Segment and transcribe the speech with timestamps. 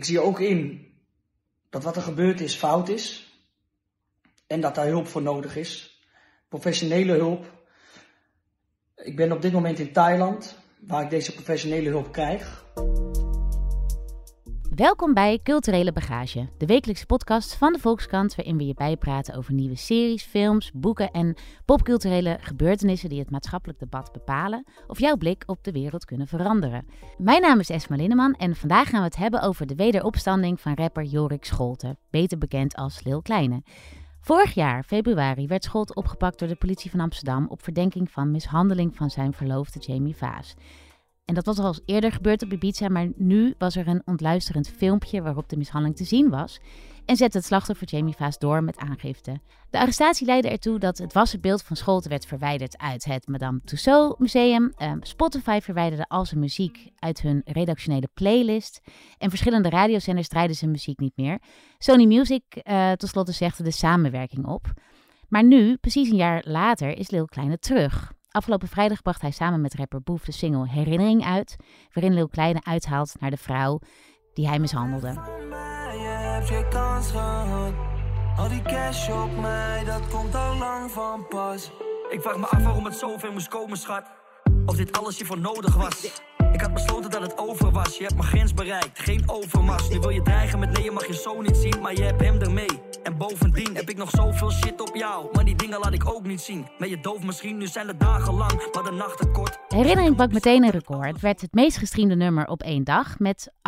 [0.00, 0.86] ik zie ook in
[1.70, 3.34] dat wat er gebeurd is fout is.
[4.46, 6.00] En dat daar hulp voor nodig is.
[6.48, 7.52] Professionele hulp.
[8.96, 12.64] Ik ben op dit moment in Thailand, waar ik deze professionele hulp krijg.
[14.74, 19.52] Welkom bij Culturele Bagage, de wekelijkse podcast van de Volkskrant, waarin we je bijpraten over
[19.52, 25.42] nieuwe series, films, boeken en popculturele gebeurtenissen die het maatschappelijk debat bepalen of jouw blik
[25.46, 26.86] op de wereld kunnen veranderen.
[27.18, 30.74] Mijn naam is Esma Linneman en vandaag gaan we het hebben over de wederopstanding van
[30.74, 33.62] rapper Jorik Scholte, beter bekend als Lil Kleine.
[34.20, 38.96] Vorig jaar, februari, werd Scholte opgepakt door de politie van Amsterdam op verdenking van mishandeling
[38.96, 40.54] van zijn verloofde Jamie Vaas.
[41.30, 45.22] En dat was al eerder gebeurd op Ibiza, maar nu was er een ontluisterend filmpje
[45.22, 46.60] waarop de mishandeling te zien was.
[47.04, 49.40] En zette het slachtoffer Jamie Vaas door met aangifte.
[49.70, 53.60] De arrestatie leidde ertoe dat het wassen beeld van Scholte werd verwijderd uit het Madame
[53.64, 54.72] Tussauds Museum.
[54.78, 58.80] Uh, Spotify verwijderde al zijn muziek uit hun redactionele playlist.
[59.18, 61.38] En verschillende radiozenders draaiden zijn muziek niet meer.
[61.78, 64.72] Sony Music, uh, tot slot, zegde de samenwerking op.
[65.28, 68.12] Maar nu, precies een jaar later, is Lil Kleine terug.
[68.30, 71.56] Afgelopen vrijdag bracht hij samen met rapper Boef de single Herinnering uit,
[71.92, 73.80] waarin Lil Kleine uithaalt naar de vrouw
[74.34, 75.14] die hij mishandelde.
[78.36, 81.70] Al die cash op mij, dat komt al lang van pas.
[82.10, 84.04] Ik vraag me af waarom het zoveel moest komen, schat.
[84.66, 86.22] Of dit alles hiervoor nodig was.
[86.52, 87.96] Ik had besloten dat het over was.
[87.96, 89.88] Je hebt mijn grens bereikt, geen overmas.
[89.88, 92.20] Nu wil je dreigen met nee, je mag je zo niet zien, maar je hebt
[92.20, 92.89] hem ermee.
[93.02, 95.28] En bovendien heb ik nog zoveel shit op jou.
[95.32, 96.66] Maar die dingen laat ik ook niet zien.
[96.78, 99.58] Ben je doof misschien, nu zijn de dagen lang, maar de nachten kort.
[99.68, 101.06] Herinnering bak meteen een record.
[101.06, 103.60] Het werd het meest gestreamde nummer op één dag met 845.000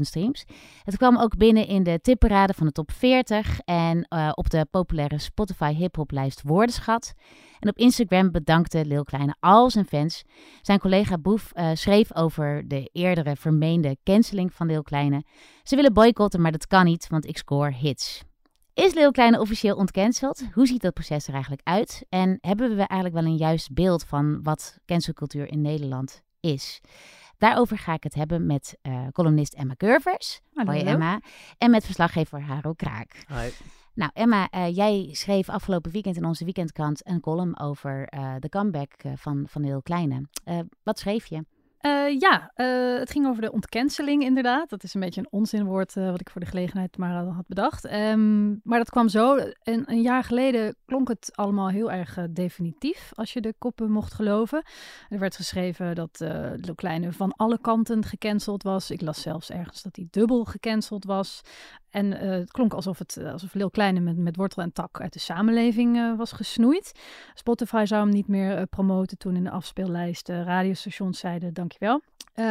[0.00, 0.44] streams.
[0.82, 4.66] Het kwam ook binnen in de tipparade van de top 40 en uh, op de
[4.70, 7.14] populaire Spotify hip-hop lijst Woordenschat.
[7.60, 10.22] En op Instagram bedankte Lil Kleine al zijn fans.
[10.62, 15.24] Zijn collega Boef uh, schreef over de eerdere vermeende canceling van Lil Kleine.
[15.62, 18.22] Ze willen boycotten, maar dat kan niet, want ik score hits.
[18.74, 20.44] Is Lil Kleine officieel ontcanceld?
[20.52, 22.04] Hoe ziet dat proces er eigenlijk uit?
[22.08, 26.80] En hebben we eigenlijk wel een juist beeld van wat cancelcultuur in Nederland is?
[27.38, 30.40] Daarover ga ik het hebben met uh, columnist Emma Curvers.
[30.52, 31.20] Hoi Emma.
[31.58, 33.24] En met verslaggever Haro Kraak.
[33.28, 33.50] Hi.
[33.94, 38.48] Nou, Emma, uh, jij schreef afgelopen weekend in onze weekendkrant een column over uh, de
[38.48, 40.28] comeback uh, van, van Heel Kleine.
[40.82, 41.44] wat schreef je?
[42.18, 42.50] Ja,
[42.98, 44.70] het ging over de ontcanceling inderdaad.
[44.70, 47.92] Dat is een beetje een onzinwoord wat ik voor de gelegenheid maar had bedacht.
[47.92, 49.36] Um, maar dat kwam zo.
[49.62, 54.14] En een jaar geleden klonk het allemaal heel erg definitief, als je de koppen mocht
[54.14, 54.64] geloven.
[55.08, 58.90] Er werd geschreven dat de Kleine van alle kanten gecanceld was.
[58.90, 61.40] Ik las zelfs ergens dat hij dubbel gecanceld was.
[61.94, 65.18] En het klonk alsof, het, alsof Lil Kleine met, met wortel en tak uit de
[65.18, 66.92] samenleving was gesnoeid.
[67.34, 72.02] Spotify zou hem niet meer promoten toen in de afspeellijst radiostations zeiden dank dankjewel.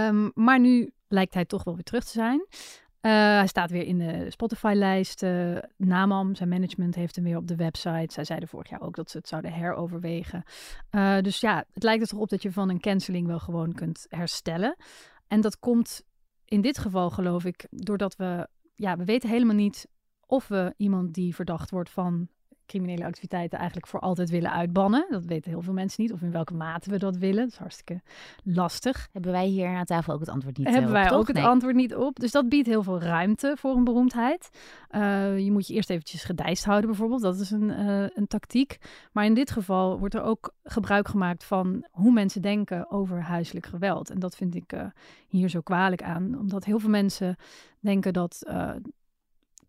[0.10, 2.46] Um, maar nu lijkt hij toch wel weer terug te zijn.
[3.02, 5.26] Hij staat weer in de Spotify-lijst.
[5.78, 8.14] Namam, zijn management, heeft hem weer op de website.
[8.14, 10.44] Zij zeiden vorig jaar ook dat ze het zouden heroverwegen.
[11.22, 14.06] Dus ja, het lijkt er toch op dat je van een canceling wel gewoon kunt
[14.10, 14.76] herstellen.
[15.28, 16.04] En dat komt
[16.46, 18.48] in dit geval, geloof ik, doordat we...
[18.84, 19.88] Ja, we weten helemaal niet
[20.26, 22.28] of we iemand die verdacht wordt van
[22.66, 25.06] criminele activiteiten eigenlijk voor altijd willen uitbannen.
[25.10, 27.44] Dat weten heel veel mensen niet, of in welke mate we dat willen.
[27.44, 28.02] Dat is hartstikke
[28.44, 29.08] lastig.
[29.12, 31.18] Hebben wij hier aan tafel ook het antwoord niet Hebben op, wij toch?
[31.18, 32.20] ook het antwoord niet op.
[32.20, 34.50] Dus dat biedt heel veel ruimte voor een beroemdheid.
[34.92, 37.22] Uh, je moet je eerst eventjes gedijst houden bijvoorbeeld.
[37.22, 38.78] Dat is een, uh, een tactiek.
[39.12, 43.66] Maar in dit geval wordt er ook gebruik gemaakt van hoe mensen denken over huiselijk
[43.66, 44.10] geweld.
[44.10, 44.86] En dat vind ik uh,
[45.28, 46.40] hier zo kwalijk aan.
[46.40, 47.36] Omdat heel veel mensen
[47.80, 48.46] denken dat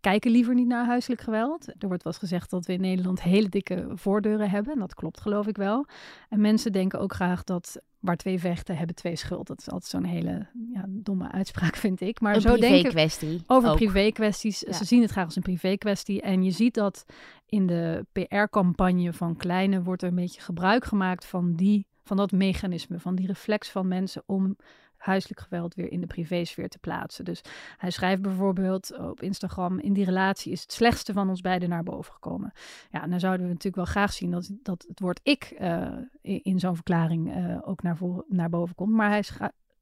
[0.04, 1.68] kijken liever niet naar huiselijk geweld.
[1.68, 4.72] Er wordt wel eens gezegd dat we in Nederland hele dikke voordeuren hebben.
[4.72, 5.86] En dat klopt geloof ik wel.
[6.28, 9.46] En mensen denken ook graag dat waar twee vechten hebben twee schuld.
[9.46, 12.20] Dat is altijd zo'n hele ja, domme uitspraak, vind ik.
[12.20, 13.42] Maar een zo denken kwestie.
[13.46, 14.60] Over privé-kwesties.
[14.60, 14.72] Ja.
[14.72, 16.22] Ze zien het graag als een privé-kwestie.
[16.22, 17.04] En je ziet dat
[17.46, 22.32] in de PR-campagne van Kleine wordt er een beetje gebruik gemaakt van die van dat
[22.32, 24.56] mechanisme, van die reflex van mensen om
[25.04, 27.24] huiselijk geweld weer in de privésfeer te plaatsen.
[27.24, 27.40] Dus
[27.78, 31.82] hij schrijft bijvoorbeeld op Instagram: In die relatie is het slechtste van ons beiden naar
[31.82, 32.52] boven gekomen.
[32.90, 35.88] Ja, dan zouden we natuurlijk wel graag zien dat, dat het woord ik uh,
[36.20, 37.98] in, zo'n verklaring uh, ook naar,
[38.28, 38.92] naar boven komt.
[38.92, 39.22] Maar hij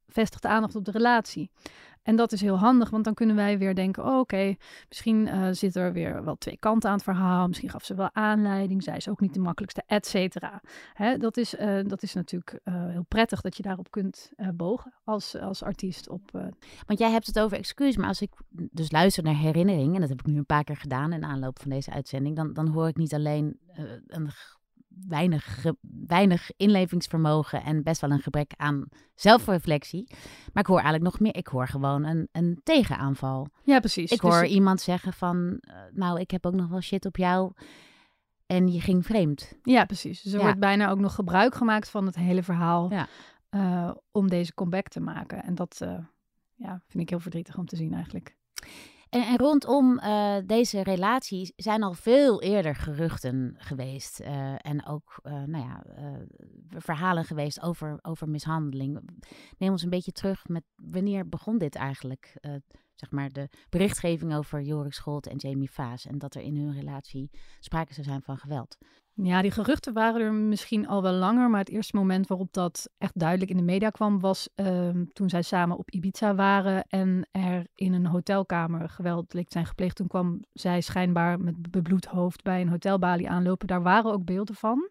[0.06, 1.50] vestigt de aandacht op de relatie.
[2.02, 4.54] En dat is heel handig, want dan kunnen wij weer denken: oh, oké,
[4.88, 7.48] misschien uh, zit er weer wel twee kanten aan het verhaal.
[7.48, 8.82] Misschien gaf ze wel aanleiding.
[8.82, 10.62] Zij is ook niet de makkelijkste, et cetera.
[11.18, 15.36] Dat, is, uh, dat is natuurlijk uh, heel prettig dat je daarop kunt bogen als,
[15.36, 16.08] als artiest.
[16.08, 16.30] Op,
[16.86, 20.08] Want jij hebt het over excuus, maar als ik dus luister naar herinnering, en dat
[20.08, 22.88] heb ik nu een paar keer gedaan in aanloop van deze uitzending, dan, dan hoor
[22.88, 23.58] ik niet alleen
[24.06, 24.30] een
[25.08, 25.64] weinig,
[26.06, 30.06] weinig inlevingsvermogen en best wel een gebrek aan zelfreflectie.
[30.52, 31.36] Maar ik hoor eigenlijk nog meer.
[31.36, 33.46] Ik hoor gewoon een, een tegenaanval.
[33.64, 34.12] Ja, precies.
[34.12, 37.16] Ik Dus- hoor iemand zeggen van, eh, nou, ik heb ook nog wel shit op
[37.16, 37.52] jou.
[38.46, 39.52] En je ging vreemd.
[39.62, 40.22] Ja, precies.
[40.22, 40.44] Dus er Ja.
[40.44, 43.06] wordt bijna ook nog gebruik gemaakt van het hele verhaal Ja.
[43.50, 45.42] eh, om deze comeback te maken.
[45.42, 45.98] En dat eh,
[46.54, 48.36] ja, vind ik heel verdrietig om te zien eigenlijk.
[49.12, 54.20] En, rondom eh, deze relatie zijn al veel eerder geruchten geweest.
[54.20, 55.82] eh, en ook eh, nou ja,
[56.68, 59.00] verhalen geweest over, over mishandeling.
[59.58, 62.34] Neem ons een beetje terug met wanneer begon dit eigenlijk?
[62.94, 66.06] Zeg maar de berichtgeving over Joris Scholt en Jamie Vaas.
[66.06, 67.30] En dat er in hun relatie
[67.60, 68.78] sprake zou zijn van geweld.
[69.14, 72.90] Ja, die geruchten waren er misschien al wel langer, maar het eerste moment waarop dat
[72.98, 77.28] echt duidelijk in de media kwam was ehm, toen zij samen op Ibiza waren en
[77.30, 79.96] er in een hotelkamer geweld leek zijn gepleegd.
[79.96, 83.66] Toen kwam zij schijnbaar met bebloed hoofd bij een hotelbalie aanlopen.
[83.66, 84.90] Daar waren ook beelden van,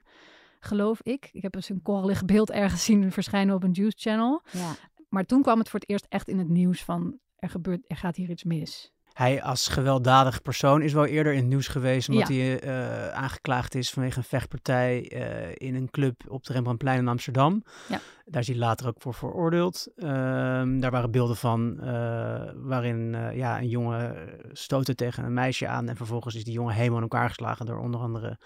[0.59, 1.29] geloof ik.
[1.31, 4.41] Ik heb eens een korrelig beeld ergens zien verschijnen op een Juice Channel.
[4.51, 4.71] Ja.
[5.09, 7.95] Maar toen kwam het voor het eerst echt in het nieuws van er, gebeurt, er
[7.95, 8.91] gaat hier iets mis.
[9.21, 12.33] Hij als gewelddadig persoon is wel eerder in het nieuws geweest, omdat Ja.
[12.35, 17.07] hij eh, aangeklaagd is vanwege een vechtpartij eh, in een club op de Rembrandtplein in
[17.07, 17.63] Amsterdam.
[17.87, 17.99] Ja.
[18.25, 19.87] Daar is hij later ook voor veroordeeld.
[19.95, 24.15] Ehm, daar waren beelden van eh, waarin ja, een jongen
[24.51, 27.79] stootte tegen een meisje aan en vervolgens is die jongen helemaal in elkaar geslagen door
[27.79, 28.37] onder andere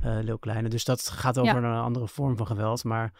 [0.00, 0.68] Leeuw Kleine.
[0.68, 3.12] Dus dat gaat over een andere vorm van geweld, maar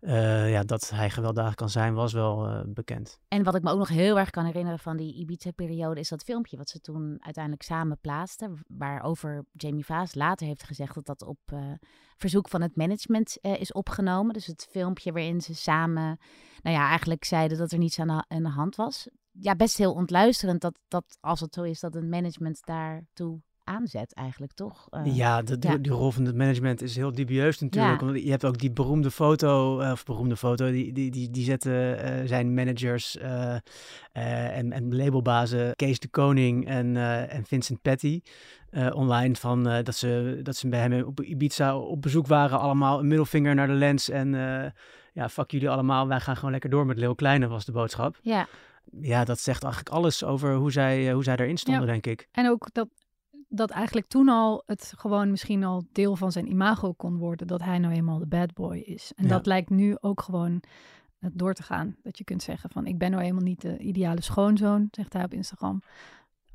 [0.00, 3.18] eh, ja, dat hij gewelddadig kan zijn was wel eh, bekend.
[3.28, 6.22] En wat ik me ook nog heel erg kan herinneren van die Ibiza-periode is dat
[6.22, 8.58] filmpje wat ze toen uiteindelijk samen plaatsten.
[8.66, 11.72] Waarover Jamie Vaas later heeft gezegd dat dat op eh,
[12.16, 14.32] verzoek van het management is opgenomen.
[14.32, 16.18] Dus het filmpje waarin ze samen,
[16.62, 19.08] nou ja, eigenlijk zeiden dat er niets aan de, hand was.
[19.30, 24.14] Ja, best heel ontluisterend dat, dat als het zo is dat een management daartoe aanzet
[24.14, 24.86] eigenlijk, toch?
[24.90, 25.76] Eh, Ja, de, die, ja.
[25.76, 28.00] die rol van het management is heel dubieus natuurlijk.
[28.00, 28.06] Ja.
[28.06, 31.44] Want je hebt ook die beroemde foto, eh, of beroemde foto, die, die, die, die
[31.44, 33.16] zetten eh, zijn managers
[34.12, 36.96] en, en labelbazen Kees de Koning en,
[37.28, 38.20] en Vincent Petty
[38.92, 42.60] online van dat, ze, dat ze bij hem op Ibiza op bezoek waren.
[42.60, 44.32] Allemaal een middelvinger naar de lens en
[45.12, 48.18] ja, fuck jullie allemaal, wij gaan gewoon lekker door met Leo Kleine was de boodschap.
[48.22, 48.46] ja.
[49.00, 52.28] Ja, dat zegt eigenlijk alles over hoe zij, hoe zij daarin stonden, denk ik.
[52.32, 52.88] En ook dat,
[53.48, 57.46] dat eigenlijk toen al het gewoon misschien al deel van zijn imago kon worden.
[57.46, 59.12] Dat hij nou eenmaal de bad boy is.
[59.16, 59.30] En Ja.
[59.30, 60.62] dat lijkt nu ook gewoon
[61.18, 61.96] eh, door te gaan.
[62.02, 65.24] Dat je kunt zeggen van ik ben nou eenmaal niet de ideale schoonzoon, zegt hij
[65.24, 65.82] op Instagram.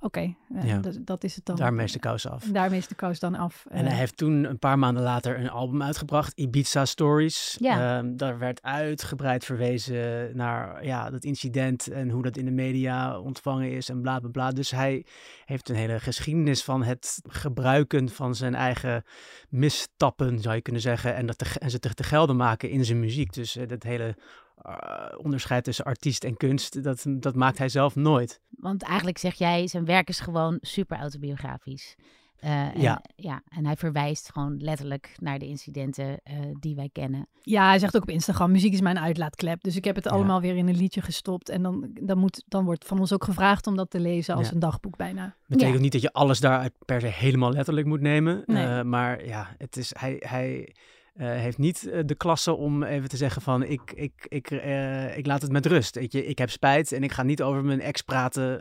[0.03, 0.77] Oké, eh, Ja.
[0.77, 1.55] dat, dat is het dan.
[1.55, 2.43] Daarmee is de kous af.
[2.43, 3.65] Daarmee is de kous dan af.
[3.69, 7.57] En Eh, hij heeft toen een paar maanden later een album uitgebracht, Ibiza Stories.
[7.59, 7.97] Ja.
[7.97, 13.19] Ehm, daar werd uitgebreid verwezen naar ja, dat incident en hoe dat in de media
[13.19, 14.51] ontvangen is en bla bla bla.
[14.51, 15.05] Dus hij
[15.45, 19.03] heeft een hele geschiedenis van het gebruiken van zijn eigen
[19.49, 21.15] misstappen, zou je kunnen zeggen.
[21.15, 23.33] En, dat te, en ze te, te gelden maken in zijn muziek.
[23.33, 24.15] Dus eh, dat hele
[24.61, 28.39] eh, onderscheid tussen artiest en kunst, dat, dat maakt hij zelf nooit.
[28.49, 31.95] Want eigenlijk zeg jij, zijn werk is gewoon super autobiografisch.
[32.39, 33.01] Eh, en, Ja.
[33.15, 33.41] ja.
[33.47, 37.27] En hij verwijst gewoon letterlijk naar de incidenten eh, die wij kennen.
[37.41, 39.63] Ja, hij zegt ook op Instagram, muziek is mijn uitlaatklep.
[39.63, 40.09] Dus ik heb het Ja.
[40.11, 41.49] allemaal weer in een liedje gestopt.
[41.49, 44.47] En dan, dan, moet, dan wordt van ons ook gevraagd om dat te lezen als
[44.47, 44.53] Ja.
[44.53, 45.35] een dagboek bijna.
[45.47, 45.81] Betekent Ja.
[45.81, 48.43] niet dat je alles daaruit per se helemaal letterlijk moet nemen.
[48.45, 48.65] Nee.
[48.65, 50.75] Eh, maar ja, het is, hij, hij
[51.13, 55.17] eh, heeft niet eh, de klasse om even te zeggen van ik, ik, ik, eh,
[55.17, 55.95] ik laat het met rust.
[55.95, 58.59] Je, ik heb spijt en ik ga niet over mijn ex praten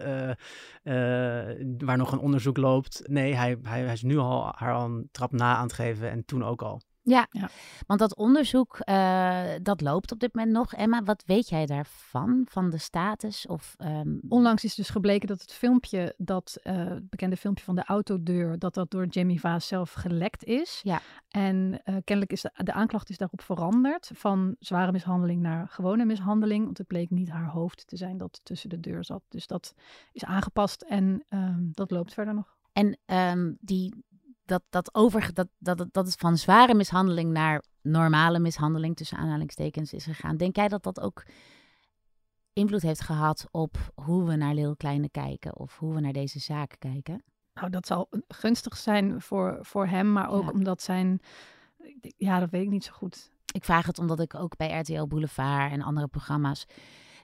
[1.78, 3.02] waar nog een onderzoek loopt.
[3.08, 6.10] Nee, hij, hij, hij is nu al haar al een trap na aan het geven
[6.10, 6.80] en toen ook al.
[7.04, 7.48] Ja, Ja.
[7.86, 10.74] want dat onderzoek, eh, dat loopt op dit moment nog.
[10.74, 12.46] Emma, wat weet jij daarvan?
[12.48, 13.46] Van de status?
[13.46, 17.74] Of, ehm, Onlangs is dus gebleken dat het filmpje, dat eh, het bekende filmpje van
[17.74, 20.80] de autodeur, dat dat door Jamie Vaas zelf gelekt is.
[20.82, 21.00] Ja.
[21.28, 26.04] En eh, kennelijk is de, de aanklacht is daarop veranderd van zware mishandeling naar gewone
[26.04, 26.64] mishandeling.
[26.64, 29.22] Want het bleek niet haar hoofd te zijn dat tussen de deur zat.
[29.28, 29.74] Dus dat
[30.12, 32.56] is aangepast en ehm, dat loopt verder nog.
[32.72, 34.04] En ehm, die,
[34.52, 39.92] dat, dat, over, dat, dat, dat, het van zware mishandeling naar normale mishandeling, tussen aanhalingstekens,
[39.92, 40.36] is gegaan.
[40.36, 41.24] Denk jij dat dat ook
[42.52, 45.56] invloed heeft gehad op hoe we naar Lil Kleine kijken?
[45.56, 47.24] Of hoe we naar deze zaak kijken?
[47.54, 50.50] Nou, dat zal gunstig zijn voor, voor hem, maar ook Ja.
[50.50, 51.20] omdat zijn...
[52.16, 53.30] Ja, dat weet ik niet zo goed.
[53.52, 56.66] Ik vraag het omdat ik ook bij RTL Boulevard en andere programma's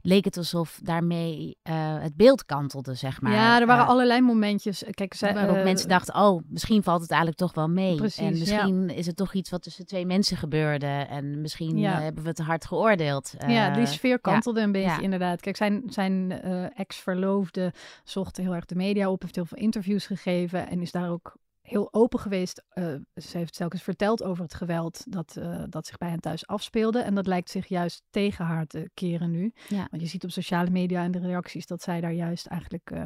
[0.02, 3.32] leek het alsof daarmee eh, het beeld kantelde, zeg maar.
[3.32, 4.84] ja, er waren Eh, allerlei momentjes.
[4.90, 7.96] Kijk, zij, Waarop eh, mensen dachten, oh, misschien valt het eigenlijk toch wel mee.
[7.96, 8.30] Precies, en ja.
[8.38, 10.86] misschien is het toch iets wat tussen twee mensen gebeurde.
[10.86, 12.00] En misschien Ja.
[12.00, 13.32] hebben we te hard geoordeeld.
[13.46, 15.40] ja, die sfeer kantelde een beetje inderdaad.
[15.40, 16.32] Kijk, zijn, zijn
[16.74, 17.72] ex-verloofde
[18.04, 21.36] zocht heel erg de media op, heeft heel veel interviews gegeven en is daar ook
[21.68, 22.64] heel open geweest.
[22.74, 26.46] Uh, ze heeft telkens verteld over het geweld dat, uh, dat zich bij hen thuis
[26.46, 26.98] afspeelde.
[26.98, 29.52] En dat lijkt zich juist tegen haar te keren nu.
[29.68, 29.86] Ja.
[29.90, 33.04] Want je ziet op sociale media en de reacties dat zij daar juist eigenlijk uh,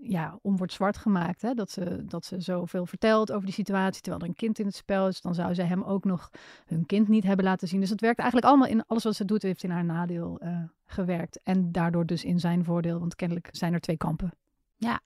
[0.00, 1.42] ja, om wordt zwart gemaakt.
[1.42, 1.54] Hè?
[1.54, 4.74] Dat, ze, dat ze zoveel vertelt over die situatie, terwijl er een kind in het
[4.74, 5.20] spel is.
[5.20, 6.30] Dan zou zij hem ook nog
[6.66, 7.80] hun kind niet hebben laten zien.
[7.80, 10.40] Dus het werkt eigenlijk allemaal in alles wat ze doet, heeft in haar nadeel
[10.84, 11.40] gewerkt.
[11.42, 14.32] En daardoor dus in zijn voordeel, want kennelijk zijn er twee kampen.
[14.78, 15.00] Ja,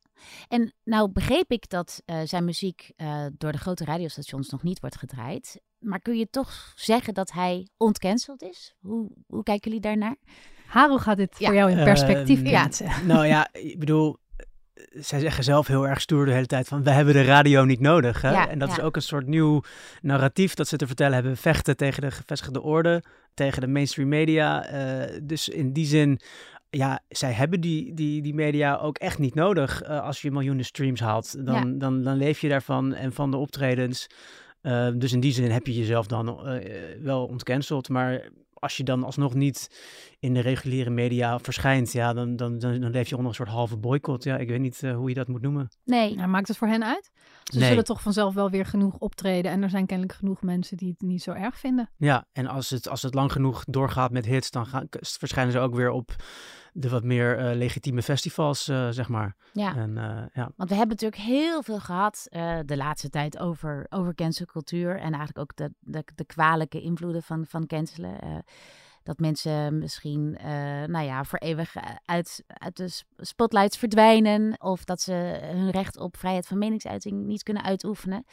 [0.49, 4.81] en nou begreep ik dat uh, zijn muziek uh, door de grote radiostations nog niet
[4.81, 5.61] wordt gedraaid.
[5.79, 8.75] Maar kun je toch zeggen dat hij ontcanceld is?
[8.81, 10.17] Hoe, hoe kijken jullie daarnaar?
[10.67, 11.47] Haro gaat dit ja.
[11.47, 12.50] voor jou in perspectief uh.
[12.50, 12.69] Ja.
[13.07, 14.19] Nou ja, ik bedoel,
[14.91, 17.81] zij zeggen zelf heel erg stoer de hele tijd van we hebben de radio niet
[17.81, 18.23] nodig.
[18.23, 18.31] Hè?
[18.31, 18.76] Ja, en dat ja.
[18.76, 19.62] is ook een soort nieuw
[20.00, 21.37] narratief dat ze te vertellen hebben.
[21.37, 23.02] Vechten tegen de gevestigde orde,
[23.35, 24.73] tegen de mainstream media.
[24.73, 26.21] Uh, dus in die zin
[26.76, 29.83] ja, zij hebben die, die, die media ook echt niet nodig.
[29.83, 31.79] Uh, als je miljoenen streams haalt, dan, Ja.
[31.79, 34.07] dan, dan leef je daarvan en van de optredens.
[34.62, 36.64] Uh, dus in die zin heb je jezelf dan uh,
[37.02, 37.88] wel ontcanceld.
[37.88, 39.81] Maar als je dan alsnog niet
[40.19, 43.49] in de reguliere media verschijnt, ja, dan, dan, dan, dan leef je onder een soort
[43.49, 44.25] halve boycott.
[44.25, 45.69] Ja, ik weet niet hoe je dat moet noemen.
[45.85, 46.14] Nee.
[46.17, 47.11] Ja, maakt het voor hen uit?
[47.43, 47.69] Ze Nee.
[47.69, 49.50] zullen toch vanzelf wel weer genoeg optreden.
[49.50, 51.91] En er zijn kennelijk genoeg mensen die het niet zo erg vinden.
[51.97, 55.59] Ja, en als het, als het lang genoeg doorgaat met hits, dan gaan, verschijnen ze
[55.59, 56.14] ook weer op
[56.73, 59.37] de wat meer uh, legitieme festivals, uh, zeg maar.
[59.52, 59.76] Ja.
[59.76, 60.50] En, uh, ja.
[60.57, 62.26] Want we hebben natuurlijk heel veel gehad
[62.64, 64.91] de laatste tijd over, over cancelcultuur.
[64.91, 68.45] En eigenlijk ook de, de, de kwalijke invloeden van, van cancelen.
[69.02, 70.38] Dat mensen misschien,
[70.87, 71.75] nou ja, voor eeuwig
[72.05, 74.61] uit, uit de spotlights verdwijnen.
[74.61, 75.12] Of dat ze
[75.43, 78.25] hun recht op vrijheid van meningsuiting niet kunnen uitoefenen.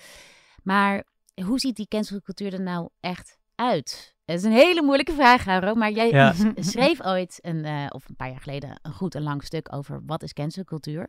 [0.63, 1.03] Maar
[1.43, 4.15] hoe ziet die cancelcultuur er nou echt uit?
[4.29, 5.74] Het is een hele moeilijke vraag, Haro.
[5.75, 6.33] Maar jij Ja.
[6.55, 10.01] schreef ooit, een, uh, of een paar jaar geleden, een goed en lang stuk over
[10.05, 11.07] wat is cancelcultuur.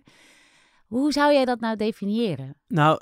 [0.86, 2.54] Hoe zou jij dat nou definiëren?
[2.66, 3.00] Nou,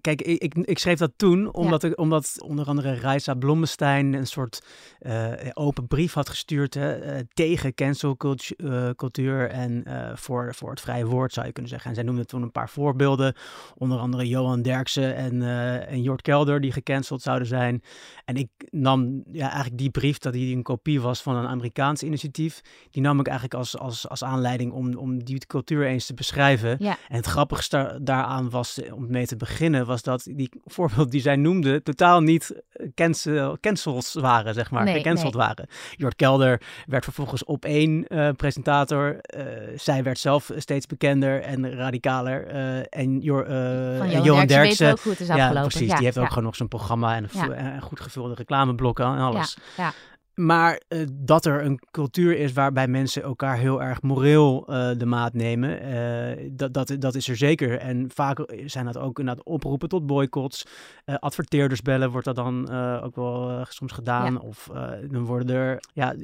[0.00, 1.88] kijk, ik, ik, ik, schreef dat toen omdat, ja.
[1.88, 4.62] ik, omdat onder andere Reisa Blommestein een soort
[5.00, 9.84] uh, open brief had gestuurd hè, uh, tegen cancelcultuur en
[10.14, 11.90] voor, voor het vrije woord, zou je kunnen zeggen.
[11.90, 13.34] En zij noemde toen een paar voorbeelden,
[13.76, 15.42] onder andere Johan Derksen en,
[15.88, 17.82] en Jort Kelder, die gecanceld zouden zijn.
[18.24, 22.02] En ik nam ja, eigenlijk die brief, dat die een kopie was van een Amerikaans
[22.02, 22.60] initiatief,
[22.90, 26.76] die nam ik eigenlijk als, als, als aanleiding om, om die cultuur eens te beschrijven.
[26.78, 26.96] Ja.
[27.08, 31.36] En het grappigste daaraan was, om mee te beginnen, was dat die voorbeeld die zij
[31.36, 32.62] noemde totaal niet
[32.94, 35.42] cancel, cancels waren, zeg maar, Nee, gecanceld nee.
[35.46, 35.66] waren.
[35.96, 39.20] Jort Kelder werd vervolgens op één uh, presentator.
[39.36, 39.44] Uh,
[39.76, 42.54] zij werd zelf steeds bekender en radicaler.
[42.54, 45.68] Uh, en, Jor, Johan, Johan Derksen weet ook hoe het is ja, afgelopen.
[45.68, 45.88] precies.
[45.88, 47.50] Ja, die heeft ook gewoon nog zo'n programma en, Ja.
[47.50, 49.56] en goed gevulde reclameblokken en alles.
[49.76, 49.92] Ja, ja.
[50.34, 55.06] Maar uh, dat er een cultuur is waarbij mensen elkaar heel erg moreel uh, de
[55.06, 57.78] maat nemen, uh, dat, dat, dat is er zeker.
[57.78, 60.66] En vaak zijn dat ook inderdaad oproepen tot boycotts.
[61.04, 62.70] adverteerders bellen wordt dat dan
[63.02, 64.32] ook wel soms gedaan.
[64.32, 64.38] Ja.
[64.38, 64.70] Of
[65.10, 66.14] dan worden er ja,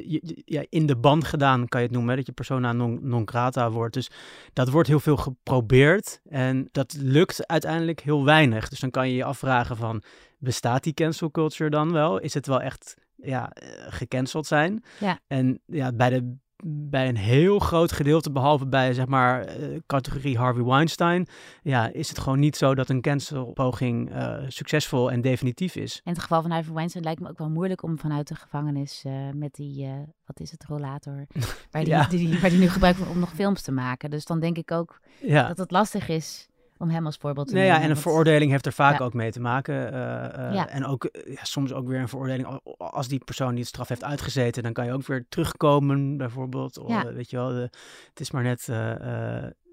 [0.44, 2.10] ja, in de band gedaan, kan je het noemen.
[2.10, 3.94] Hè, dat je persona non, non grata wordt.
[3.94, 4.10] Dus
[4.52, 6.20] dat wordt heel veel geprobeerd.
[6.28, 8.68] En dat lukt uiteindelijk heel weinig.
[8.68, 10.02] Dus dan kan je je afvragen van,
[10.38, 12.18] bestaat die cancel culture dan wel?
[12.18, 13.50] Is het wel echt ja,
[13.88, 14.84] gecanceld zijn.
[15.00, 15.18] Ja.
[15.26, 20.38] En ja, bij, de, bij een heel groot gedeelte, behalve bij zeg maar uh, categorie
[20.38, 21.26] Harvey Weinstein,
[21.62, 26.00] ja, is het gewoon niet zo dat een cancelpoging uh, succesvol en definitief is.
[26.04, 29.02] In het geval van Harvey Weinstein lijkt me ook wel moeilijk om vanuit de gevangenis
[29.06, 29.88] uh, met die,
[30.24, 31.26] wat is het, rollator,
[31.70, 32.06] waar die, Ja.
[32.06, 34.10] die, die, waar die nu gebruikt wordt om nog films te maken.
[34.10, 35.48] Dus dan denk ik ook Ja.
[35.48, 36.48] dat het lastig is
[36.78, 37.76] om hem als voorbeeld te Nee, nemen.
[37.78, 39.04] ja, en een want- veroordeling heeft er vaak Ja.
[39.04, 39.74] ook mee te maken.
[39.74, 40.68] uh, uh, Ja.
[40.68, 42.60] En ook uh, ja, soms ook weer een veroordeling.
[42.76, 46.78] Als die persoon die het straf heeft uitgezeten, dan kan je ook weer terugkomen, bijvoorbeeld.
[46.78, 47.12] Of, Ja.
[47.12, 47.70] weet je wel, de,
[48.08, 48.68] het is maar net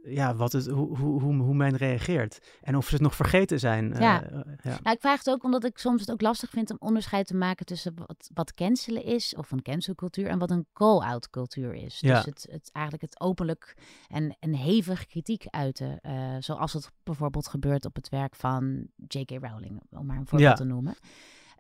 [0.08, 2.58] ja, wat het, hoe, hoe, hoe, hoe men reageert.
[2.62, 3.94] En of ze het nog vergeten zijn.
[4.00, 4.24] Ja.
[4.32, 4.80] uh, ja.
[4.84, 7.36] Nou, ik vraag het ook omdat ik soms het ook lastig vind om onderscheid te
[7.36, 12.00] maken tussen wat, wat cancelen is, of een cancelcultuur, en wat een call-out cultuur is.
[12.00, 12.16] Ja.
[12.16, 13.76] Dus het, het eigenlijk het openlijk
[14.08, 16.00] en, en hevig kritiek uiten.
[16.02, 19.30] eh, zoals het bijvoorbeeld gebeurt op het werk van J.K.
[19.30, 20.56] Rowling, om maar een voorbeeld Ja.
[20.56, 20.96] te noemen.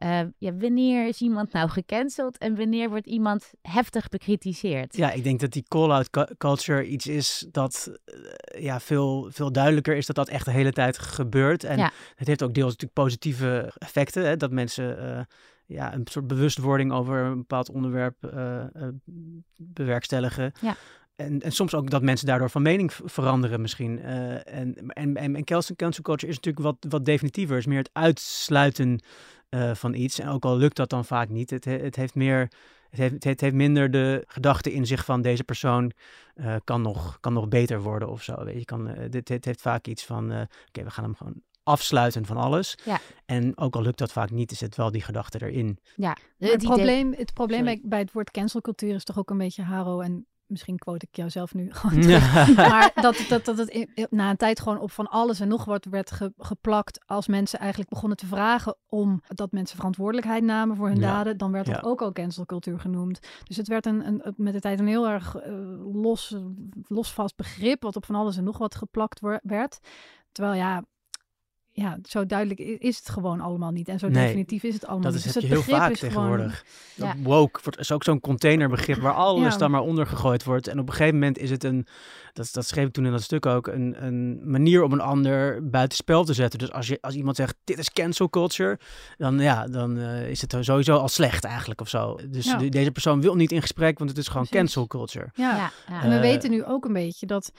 [0.05, 4.95] Eh, ja, wanneer is iemand nou gecanceld en wanneer wordt iemand heftig bekritiseerd?
[4.97, 9.51] Ja, ik denk dat die call-out cu- culture iets is dat eh, ja, veel, veel
[9.51, 11.63] duidelijker is dat dat echt de hele tijd gebeurt.
[11.63, 11.91] En Ja.
[12.15, 14.25] het heeft ook deels natuurlijk positieve effecten.
[14.25, 15.23] Hè, dat mensen eh,
[15.65, 18.63] ja, een soort bewustwording over een bepaald onderwerp eh,
[19.57, 20.51] bewerkstelligen.
[20.61, 20.75] Ja.
[21.15, 23.99] En, en soms ook dat mensen daardoor van mening veranderen misschien.
[24.01, 27.57] En, en, en, en cancel culture is natuurlijk wat, wat definitiever.
[27.57, 28.99] is meer het uitsluiten
[29.55, 30.19] eh, van iets.
[30.19, 31.49] En ook al lukt dat dan vaak niet.
[31.49, 32.51] Het, he- het heeft meer...
[32.89, 35.91] Het heeft, het heeft, het minder de gedachte in zich van deze persoon
[36.35, 38.43] eh, kan, nog, kan nog beter worden of zo.
[38.43, 41.15] Weet je, kan, eh, dit, dit heeft vaak iets van, eh, oké, we gaan hem
[41.15, 42.77] gewoon afsluiten van alles.
[42.85, 42.99] Ja.
[43.25, 45.77] En ook al lukt dat vaak niet, is het wel die gedachte erin.
[45.95, 49.37] Ja, Het, het probleem, het probleem bij, bij het woord cancelcultuur is toch ook een
[49.37, 49.99] beetje haro.
[49.99, 52.55] En misschien quote ik jou zelf nu gewoon terug.
[52.55, 55.85] Maar dat, dat, dat het na een tijd gewoon op van alles en nog wat
[55.85, 57.03] werd ge- geplakt.
[57.05, 61.11] Als mensen eigenlijk begonnen te vragen om dat mensen verantwoordelijkheid namen voor hun Ja.
[61.13, 61.81] daden, dan werd dat Ja.
[61.81, 63.19] ook al cancelcultuur genoemd.
[63.43, 65.53] Dus het werd een, een, met de tijd een heel erg eh,
[65.93, 66.35] los,
[66.87, 69.79] losvast begrip, wat op van alles en nog wat geplakt werd.
[70.31, 70.83] Terwijl ja.
[71.77, 73.87] Ja, zo duidelijk is het gewoon allemaal niet.
[73.87, 75.77] En zo Nee, definitief is het allemaal Dat is, heb Dus je het heel begrip
[75.83, 76.65] vaak is gewoon- tegenwoordig.
[76.95, 77.05] Ja.
[77.05, 79.59] Dat Woke wordt, is ook zo'n containerbegrip waar alles Ja.
[79.59, 80.67] dan maar onder gegooid wordt.
[80.67, 81.87] En op een gegeven moment is het een,
[82.33, 85.69] dat, dat schreef ik toen in dat stuk ook, een, een manier om een ander
[85.69, 86.59] buitenspel te zetten.
[86.59, 88.79] Dus als, je, als iemand zegt, dit is cancel culture,
[89.17, 92.19] dan, ja, dan eh, is het sowieso al slecht eigenlijk of zo.
[92.29, 92.57] Dus Ja.
[92.57, 94.59] de- deze persoon wil niet in gesprek, want het is gewoon Precies.
[94.73, 95.29] cancel culture.
[95.33, 96.01] Ja, ja, ja.
[96.03, 97.51] En we Eh, weten nu ook een beetje dat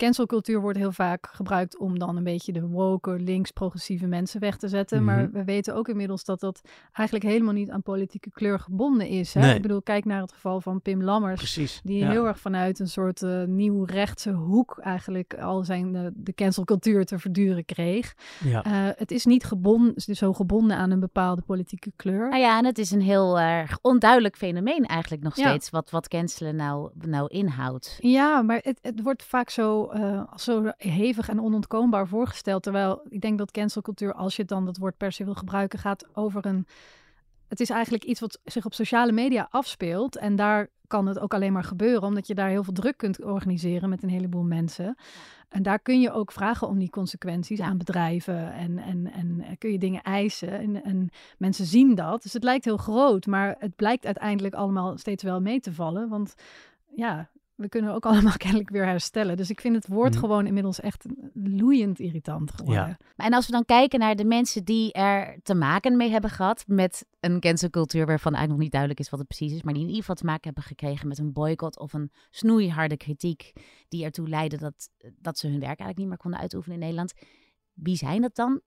[0.00, 4.68] cancelcultuur wordt heel vaak gebruikt om dan een beetje de woke, links-progressieve mensen weg te
[4.68, 5.04] zetten.
[5.04, 5.32] Maar Mhm.
[5.32, 6.60] we weten ook inmiddels dat dat
[6.92, 9.34] eigenlijk helemaal niet aan politieke kleur gebonden is.
[9.34, 9.40] Hè?
[9.40, 9.54] Nee.
[9.54, 11.38] Ik bedoel, kijk naar het geval van Pim Lammers.
[11.38, 11.80] Precies.
[11.84, 12.10] Die ja.
[12.10, 17.04] heel erg vanuit een soort eh, nieuw rechtse hoek eigenlijk al zijn eh, de cancelcultuur
[17.04, 18.14] te verduren kreeg.
[18.44, 18.62] Ja.
[18.64, 22.28] Eh, het is niet gebonden, zo gebonden aan een bepaalde politieke kleur.
[22.28, 25.48] Nou ja, en het is een heel erg onduidelijk fenomeen eigenlijk nog Ja.
[25.48, 27.96] steeds, wat, wat cancelen nou, nou inhoudt.
[27.98, 32.62] Ja, maar het, het wordt vaak zo, eh, als zo hevig en onontkoombaar voorgesteld.
[32.62, 36.06] Terwijl ik denk dat cancelcultuur, als je dan dat woord per se wil gebruiken, gaat
[36.12, 36.66] over een.
[37.48, 40.16] Het is eigenlijk iets wat zich op sociale media afspeelt.
[40.16, 43.24] En daar kan het ook alleen maar gebeuren, omdat je daar heel veel druk kunt
[43.24, 44.96] organiseren met een heleboel mensen.
[45.48, 49.72] En daar kun je ook vragen om die consequenties aan bedrijven en, en, en kun
[49.72, 50.50] je dingen eisen.
[50.50, 52.22] En, en mensen zien dat.
[52.22, 56.08] Dus het lijkt heel groot, maar het blijkt uiteindelijk allemaal steeds wel mee te vallen.
[56.08, 56.34] Want
[56.94, 57.28] ja,
[57.60, 59.36] we kunnen ook allemaal kennelijk weer herstellen.
[59.36, 60.20] Dus ik vind het woord Mhm.
[60.20, 62.96] gewoon inmiddels echt loeiend irritant geworden.
[63.16, 63.24] Ja.
[63.24, 66.64] En als we dan kijken naar de mensen die er te maken mee hebben gehad
[66.66, 69.82] met een cancelcultuur waarvan eigenlijk nog niet duidelijk is wat het precies is, maar die
[69.82, 73.52] in ieder geval te maken hebben gekregen met een boycott of een snoeiharde kritiek
[73.88, 74.88] die ertoe leidde dat,
[75.18, 77.12] dat ze hun werk eigenlijk niet meer konden uitoefenen in Nederland.
[77.72, 78.60] Wie zijn dat dan?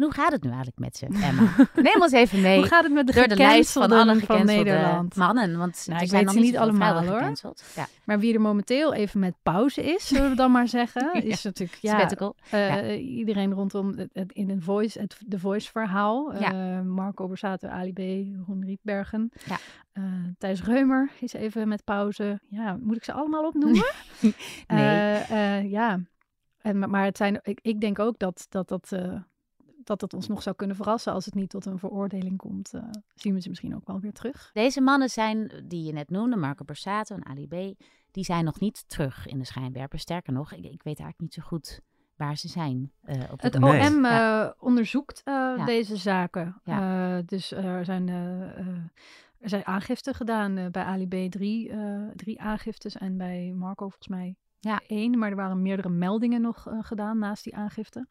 [0.00, 1.50] En hoe gaat het nu eigenlijk met ze, Emma?
[1.90, 4.46] Neem ons even mee Hoe gaat het met de door de lijst van alle van
[4.46, 5.16] Nederland?
[5.16, 5.58] mannen.
[5.58, 7.32] Want Nou, ik zijn weet nog ze niet allemaal, hoor.
[7.74, 11.42] Ja, Maar wie er momenteel even met pauze is, zullen we dan maar zeggen, is
[11.42, 12.08] natuurlijk ja,
[12.50, 12.92] eh, Ja.
[12.94, 16.32] iedereen rondom het, het- in een voice, het The Voice verhaal.
[16.32, 17.98] Eh, Marco Borsato, Ali B,
[18.46, 19.30] Ron Rietbergen.
[19.46, 19.56] Ja.
[19.92, 20.02] Eh,
[20.38, 22.40] Thijs Reumer is even met pauze.
[22.48, 23.84] Ja, moet ik ze allemaal opnoemen?
[24.66, 25.68] Nee.
[25.68, 26.00] Ja,
[26.60, 28.92] en, maar- het zijn, ik, ik denk ook dat dat, dat,
[29.90, 32.74] dat het ons nog zou kunnen verrassen als het niet tot een veroordeling komt.
[32.74, 32.82] eh,
[33.14, 34.50] zien we ze misschien ook wel weer terug.
[34.52, 38.60] Deze mannen zijn, die je net noemde, Marco Borsato en Ali B., die zijn nog
[38.60, 39.98] niet terug in de schijnwerper.
[39.98, 41.80] Sterker nog, ik, ik weet eigenlijk niet zo goed
[42.16, 42.92] waar ze zijn.
[43.02, 43.56] eh, op Het.
[43.56, 44.54] OM eh, Ja.
[44.58, 46.60] onderzoekt eh, deze zaken.
[46.64, 47.16] Ja.
[47.18, 48.08] Eh, dus er zijn,
[49.38, 51.30] er zijn aangiften gedaan eh, bij Ali B.
[51.32, 54.80] Drie, eh, drie aangiftes en bij Marco volgens mij Ja.
[54.86, 55.18] één.
[55.18, 58.06] Maar er waren meerdere meldingen nog gedaan naast die aangifte.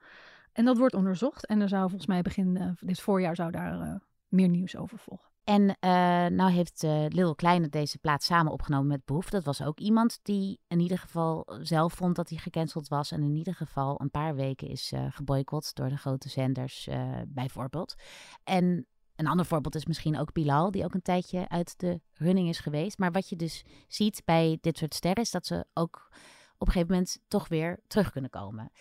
[0.60, 1.46] En dat wordt onderzocht.
[1.46, 3.96] En er zou volgens mij begin eh, dit voorjaar zou daar eh,
[4.28, 5.30] meer nieuws over volgen.
[5.44, 5.90] En eh,
[6.26, 9.30] nou heeft eh Lil Kleine deze plaat samen opgenomen met Behoef.
[9.30, 13.12] Dat was ook iemand die in ieder geval zelf vond dat hij gecanceld was.
[13.12, 16.90] En in ieder geval een paar weken is eh geboycott door de grote zenders
[17.28, 17.96] bijvoorbeeld.
[18.44, 22.50] En een ander voorbeeld is misschien ook Bilal, die ook een tijdje uit de running
[22.50, 22.98] is geweest.
[22.98, 26.10] Maar wat je dus ziet bij dit soort sterren is dat ze ook
[26.58, 28.72] op een gegeven moment toch weer terug kunnen komen.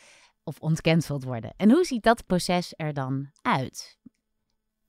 [0.49, 1.53] Of ontcanceld worden.
[1.57, 3.99] En hoe ziet dat proces er dan uit?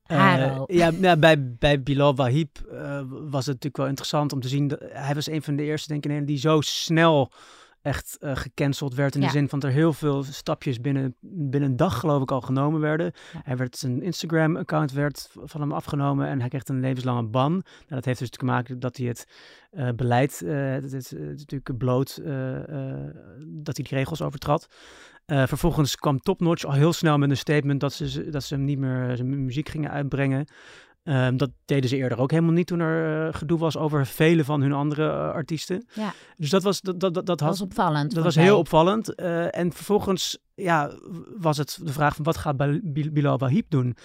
[0.04, 4.48] Eh, ja, nou, bij, bij Bilal Wahib eh, was het natuurlijk wel interessant om te
[4.48, 4.68] zien.
[4.68, 7.32] Dat, hij was een van de eerste, denk ik, in Nederland die zo snel
[7.82, 9.16] echt eh, gecanceld werd.
[9.16, 9.28] In Ja.
[9.28, 12.42] de zin van dat er heel veel stapjes binnen, binnen een dag, geloof ik, al
[12.42, 13.12] genomen werden.
[13.34, 13.40] Ja.
[13.44, 17.52] Hij werd, zijn Instagram-account werd van hem afgenomen en hij kreeg een levenslange ban.
[17.52, 19.28] Nou, dat heeft dus te maken dat hij het
[19.72, 22.22] eh, beleid, eh, het, het, het, natuurlijk bloot,
[23.46, 24.68] dat hij die regels overtrad.
[25.26, 28.80] Vervolgens kwam Topnotch al heel snel met een statement dat ze, dat ze hem niet
[28.80, 30.48] meer zijn muziek gingen uitbrengen.
[31.04, 34.44] Ehm, dat deden ze eerder ook helemaal niet toen er eh, gedoe was over vele
[34.44, 35.86] van hun andere eh, artiesten.
[35.94, 36.14] Ja.
[36.38, 38.14] Dus dat was, dat, dat, dat, Dat had, was opvallend.
[38.16, 39.16] dat was heel opvallend.
[39.16, 40.92] Eh, en vervolgens ja,
[41.38, 43.96] was het de vraag van wat gaat Bil- Bil- Bilal Wahib doen?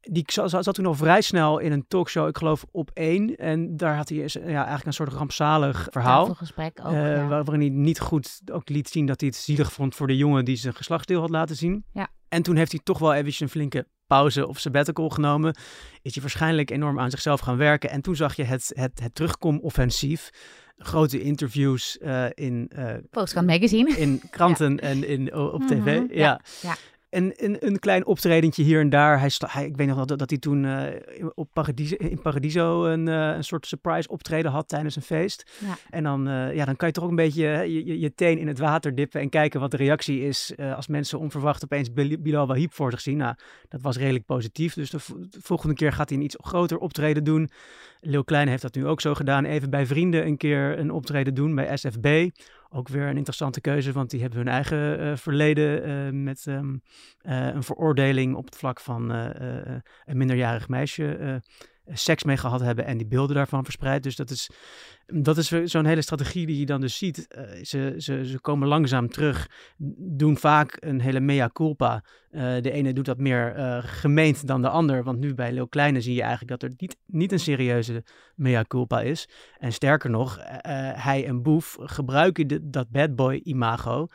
[0.00, 3.36] Die zat, toen al vrij snel in een talkshow, ik geloof op één.
[3.36, 6.20] En daar had hij ja, eigenlijk een soort rampzalig verhaal.
[6.26, 6.92] Tafelgesprek ook.
[6.92, 7.26] Ja.
[7.26, 10.16] waar- Waarin hij niet goed ook liet zien dat hij het zielig vond voor de
[10.16, 11.84] jongen die zijn geslachtsdeel had laten zien.
[11.92, 12.08] Ja.
[12.28, 15.54] En toen heeft hij toch wel eventjes een flinke pauze of sabbatical genomen.
[16.02, 17.90] Is hij waarschijnlijk enorm aan zichzelf gaan werken.
[17.90, 20.30] En toen zag je het, het, het terugkom-offensief.
[20.78, 23.96] Grote interviews eh, in, eh, Volkskrant Magazine.
[23.96, 26.00] in kranten en in, op tv.
[26.00, 26.40] Mhm, ja.
[26.62, 26.76] ja.
[27.10, 29.20] En een, een klein optredentje hier en daar.
[29.20, 30.86] Hij, hij ik weet nog dat, dat hij toen uh,
[31.34, 35.50] op Paradiso, in Paradiso een, uh, een soort surprise optreden had tijdens een feest.
[35.58, 35.76] Ja.
[35.90, 38.38] En dan, uh, ja, dan kan je toch ook een beetje je, je, je, teen
[38.38, 42.46] in het water dippen en kijken wat de reactie is als mensen onverwacht opeens Bilal
[42.46, 43.16] Wahib voor zich zien.
[43.16, 43.34] Nou,
[43.68, 44.74] dat was redelijk positief.
[44.74, 44.98] Dus de,
[45.30, 47.50] de, volgende keer gaat hij een iets groter optreden doen.
[48.00, 49.44] Leeuw Klein heeft dat nu ook zo gedaan.
[49.44, 52.28] Even bij vrienden een keer een optreden doen bij SFB
[52.70, 56.82] ook weer een interessante keuze, want die hebben hun eigen uh, verleden uh, met um,
[57.22, 59.82] uh, een veroordeling op het vlak van een
[60.16, 61.42] minderjarig meisje
[61.92, 64.02] seks mee gehad hebben en die beelden daarvan verspreid.
[64.02, 64.50] Dus dat is,
[65.06, 67.26] dat is zo'n hele strategie die je dan dus ziet.
[67.28, 69.50] Uh, ze, ze, ze komen langzaam terug,
[69.98, 72.04] doen vaak een hele mea culpa.
[72.30, 75.04] Uh, de ene doet dat meer uh, gemeend dan de ander.
[75.04, 78.64] Want nu bij Leo Kleine zie je eigenlijk dat er niet, niet een serieuze mea
[78.64, 79.28] culpa is.
[79.58, 80.38] En sterker nog,
[80.94, 84.08] hij en Boef gebruiken de, dat bad boy imago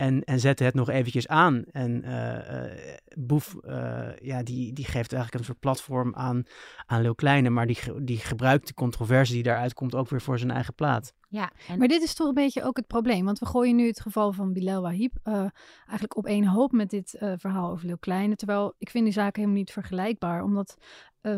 [0.00, 1.64] en, en zette het nog eventjes aan.
[1.70, 6.42] En uh, Boef, uh, ja, die, die geeft eigenlijk een soort platform aan,
[6.86, 7.50] aan Leeuw Kleine.
[7.50, 11.12] Maar die, die gebruikt de controverse die daaruit komt ook weer voor zijn eigen plaat.
[11.28, 11.78] Ja, en...
[11.78, 13.24] maar dit is toch een beetje ook het probleem.
[13.24, 17.16] Want we gooien nu het geval van Bilal Wahib eigenlijk op één hoop met dit
[17.36, 18.36] verhaal over Leeuw Kleine.
[18.36, 20.42] Terwijl ik vind die zaken helemaal niet vergelijkbaar.
[20.42, 20.76] Omdat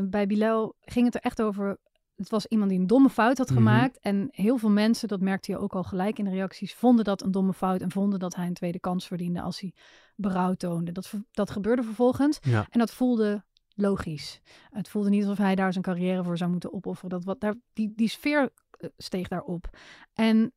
[0.03, 1.79] bij Bilal ging het er echt over
[2.23, 3.59] het was iemand die een domme fout had mhm.
[3.59, 3.99] gemaakt.
[3.99, 7.23] En heel veel mensen, dat merkte je ook al gelijk in de reacties, vonden dat
[7.23, 9.73] een domme fout en vonden dat hij een tweede kans verdiende als hij
[10.17, 10.93] berouw toonde.
[10.93, 12.39] Dat, dat gebeurde vervolgens.
[12.43, 14.41] En dat voelde logisch.
[14.71, 17.11] Het voelde niet alsof hij daar zijn carrière voor zou moeten opofferen.
[17.11, 19.79] Dat wat daar, die, die sfeer eh, steeg daarop.
[20.13, 20.53] En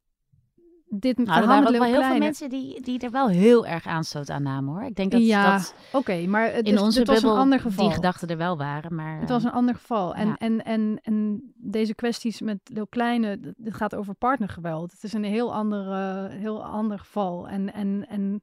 [0.90, 3.86] dit nou, er waren ook wel heel veel mensen die, die er wel heel erg
[3.88, 4.84] aanstoot aan namen hoor.
[4.84, 7.86] Ik denk dat, ja, dat oké, maar het, in onze het was een ander geval.
[7.86, 8.96] die gedachten er wel waren.
[8.96, 10.16] Maar, het was een ander geval.
[10.16, 14.92] En, en, en, en deze kwesties met Lil Kleine, het gaat over partnergeweld.
[14.92, 15.94] Het is een heel ander,
[16.30, 17.48] heel ander geval.
[17.48, 18.42] En, en, en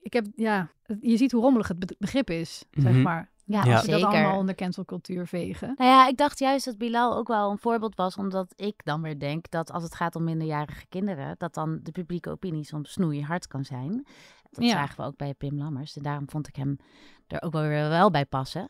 [0.00, 0.68] ik heb, ja,
[1.00, 3.02] je ziet hoe rommelig het begrip is, zeg mhm.
[3.02, 3.30] maar.
[3.46, 3.78] Ja, ja.
[3.78, 4.00] zeker.
[4.00, 5.74] dat allemaal onder cancelcultuur vegen.
[5.76, 9.02] Nou ja, ik dacht juist dat Bilal ook wel een voorbeeld was, omdat ik dan
[9.02, 12.92] weer denk dat als het gaat om minderjarige kinderen, dat dan de publieke opinie soms
[12.92, 14.06] snoeihard kan zijn.
[14.50, 15.96] Dat zagen we ook bij Pim Lammers.
[15.96, 16.78] En daarom vond ik hem
[17.26, 18.68] er ook wel weer wel bij passen.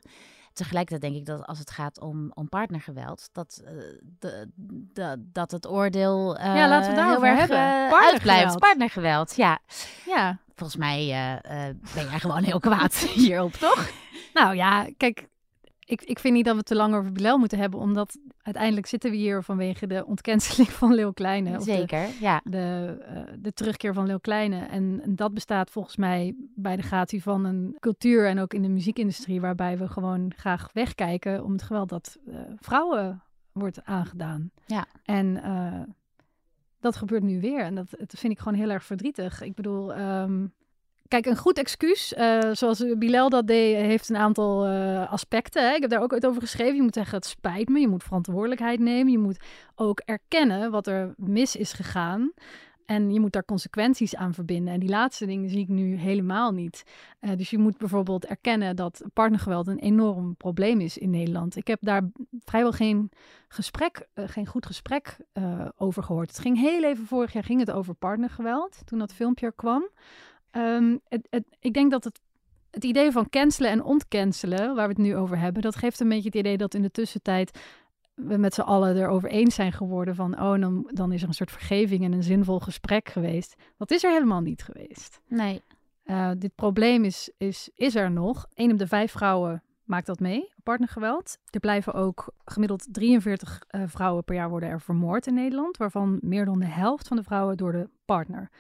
[0.57, 3.71] Tegelijkertijd denk ik dat als het gaat om, om partnergeweld, dat, uh,
[4.19, 4.51] de,
[4.93, 7.59] de, dat het oordeel uh, ja, laten we heel erg hebben.
[7.59, 8.59] Uh, partnergeweld.
[8.59, 9.59] Partnergeweld, ja.
[10.07, 10.39] ja.
[10.55, 10.99] Volgens mij
[11.95, 13.91] ben jij gewoon heel kwaad hierop, toch?
[14.33, 15.29] Nou ja, kijk,
[15.87, 19.11] ik, ik vind niet dat we te lang over Bilal moeten hebben, omdat uiteindelijk zitten
[19.11, 21.61] we hier vanwege de ontkenseling van Leeuw Kleine.
[21.61, 22.41] Zeker, de, ja.
[22.45, 24.65] De, uh, de terugkeer van Leeuw Kleine.
[24.65, 28.63] En, en, dat bestaat volgens mij bij de gratie van een cultuur en ook in
[28.63, 33.23] de muziekindustrie, waarbij we gewoon graag wegkijken om het geweld dat uh, vrouwen
[33.53, 34.51] wordt aangedaan.
[34.67, 34.87] Ja.
[35.05, 35.83] En uh,
[36.81, 37.61] dat gebeurt nu weer.
[37.61, 39.43] En dat, dat vind ik gewoon heel erg verdrietig.
[39.43, 40.53] Ik bedoel, um,
[41.09, 45.69] Kijk, een goed excuus, uh, zoals Bilal dat deed, heeft een aantal uh, aspecten.
[45.69, 45.75] Hè.
[45.75, 46.75] Ik heb daar ook ooit over geschreven.
[46.75, 47.81] Je moet zeggen, het spijt me.
[47.81, 49.13] Je moet verantwoordelijkheid nemen.
[49.13, 52.33] Je moet ook erkennen wat er mis is gegaan.
[52.87, 54.75] En je moet daar consequenties aan verbinden.
[54.75, 56.83] En die laatste dingen zie ik nu helemaal niet.
[57.21, 61.57] Uh, dus je moet bijvoorbeeld erkennen dat partnergeweld een enorm probleem is in Nederland.
[61.57, 62.03] Ik heb daar
[62.45, 63.11] vrijwel geen
[63.49, 65.17] gesprek, geen goed gesprek
[65.77, 66.29] over gehoord.
[66.29, 69.89] Het ging heel even vorig jaar ging het over partnergeweld, toen dat filmpje er kwam.
[70.53, 72.21] Um, het, het, ik denk dat het,
[72.71, 76.09] het idee van cancelen en ontcancelen, waar we het nu over hebben, dat geeft een
[76.09, 77.59] beetje het idee dat in de tussentijd
[78.17, 81.35] we met z'n allen erover eens zijn geworden van, oh, dan, dan is er een
[81.35, 83.55] soort vergeving en een zinvol gesprek geweest.
[83.77, 85.21] Dat is er helemaal niet geweest.
[85.29, 85.63] Nee.
[86.05, 88.47] Uh, dit probleem is, is, is er nog.
[88.55, 91.39] Een op de vijf vrouwen maakt dat mee, partnergeweld.
[91.51, 95.77] Er blijven ook gemiddeld 43 uh, eh, vrouwen per jaar worden er vermoord in Nederland,
[95.77, 98.51] waarvan meer dan de helft van de vrouwen door de partner.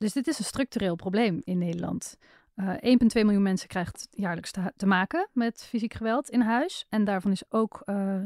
[0.00, 2.16] Dus dit is een structureel probleem in Nederland.
[2.56, 6.86] Uh, eh, 1,2 miljoen mensen krijgt jaarlijks te, te, maken met fysiek geweld in huis.
[6.88, 8.22] En daarvan is ook uh, eh,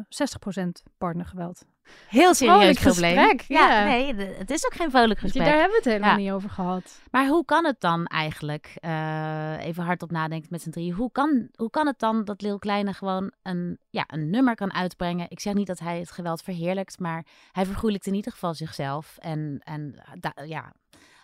[0.59, 1.65] 60% partnergeweld.
[2.09, 3.17] Heel serieus probleem.
[3.17, 5.45] Gesprek, ja, ja, nee, het is ook geen vrolijk gesprek.
[5.45, 7.01] daar hebben we het helemaal niet over gehad.
[7.11, 11.49] Maar hoe kan het dan eigenlijk, uh, even hardop nadenken met z'n drieën, hoe kan,
[11.55, 15.27] hoe kan het dan dat Lil Kleine gewoon een, ja, een nummer kan uitbrengen?
[15.31, 19.17] Ik zeg niet dat hij het geweld verheerlijkt, maar hij vergoelijkt in ieder geval zichzelf.
[19.21, 20.03] En, en
[20.47, 20.73] ja,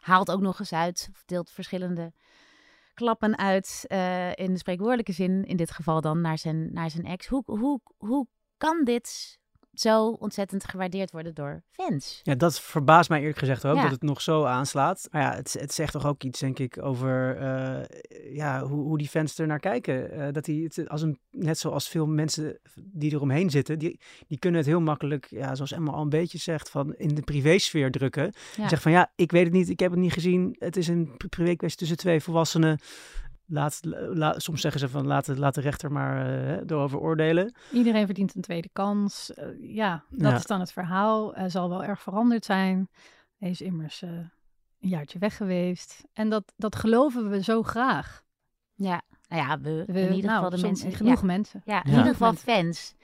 [0.00, 2.12] haalt ook nog eens uit, deelt verschillende
[2.94, 7.04] klappen uit uh, in de spreekwoordelijke zin, in dit geval dan naar zijn, naar zijn
[7.04, 7.26] ex.
[7.26, 9.38] Hoe, hoe, hoe kan dit
[9.80, 12.20] zo ontzettend gewaardeerd worden door fans.
[12.22, 13.82] Ja, dat verbaast mij eerlijk gezegd ook, Ja.
[13.82, 15.08] dat het nog zo aanslaat.
[15.10, 18.98] Maar ja, het, het zegt toch ook iets, denk ik, over eh, ja, hoe, hoe
[18.98, 20.10] die fans er naar kijken.
[20.10, 24.38] Eh, dat die, het, als een, net zoals veel mensen die eromheen zitten, die, die
[24.38, 27.90] kunnen het heel makkelijk, ja, zoals Emma al een beetje zegt, van in de privésfeer
[27.90, 28.32] drukken.
[28.56, 28.62] Ja.
[28.62, 30.56] En Zeg van ja, ik weet het niet, ik heb het niet gezien.
[30.58, 32.78] Het is een pri- privé kwestie tussen twee volwassenen.
[33.52, 37.54] Laat, la- soms zeggen ze van laat, de- laat de rechter maar eh, erover oordelen.
[37.72, 39.34] Iedereen verdient een tweede kans.
[39.34, 40.36] Eh, ja, dat Ja.
[40.36, 41.34] is dan het verhaal.
[41.34, 42.88] Hij zal wel erg veranderd zijn.
[43.38, 46.04] Hij is immers eh, een jaartje weg geweest.
[46.12, 48.22] En dat, dat geloven we zo graag.
[48.74, 50.92] Ja, nou ja, we, We, in ieder nou, geval de som- mensen.
[50.92, 51.26] Genoeg ja.
[51.26, 51.62] mensen.
[51.64, 51.96] Ja, in Ja.
[51.96, 52.94] ieder geval fans.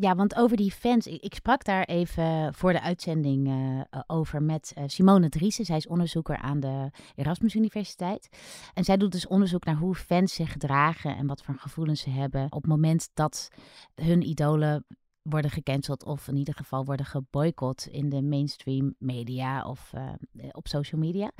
[0.00, 4.72] Ja, want over die fans, ik, sprak daar even voor de uitzending eh, over met
[4.74, 5.64] eh, Simone Driessen.
[5.64, 8.28] Zij is onderzoeker aan de Erasmus Universiteit.
[8.74, 12.10] En zij doet dus onderzoek naar hoe fans zich gedragen en wat voor gevoelens ze
[12.10, 13.48] hebben op het moment dat
[13.94, 14.84] hun idolen
[15.22, 20.68] worden gecanceld of in ieder geval worden geboycott in de mainstream media of eh, op
[20.68, 21.30] social media.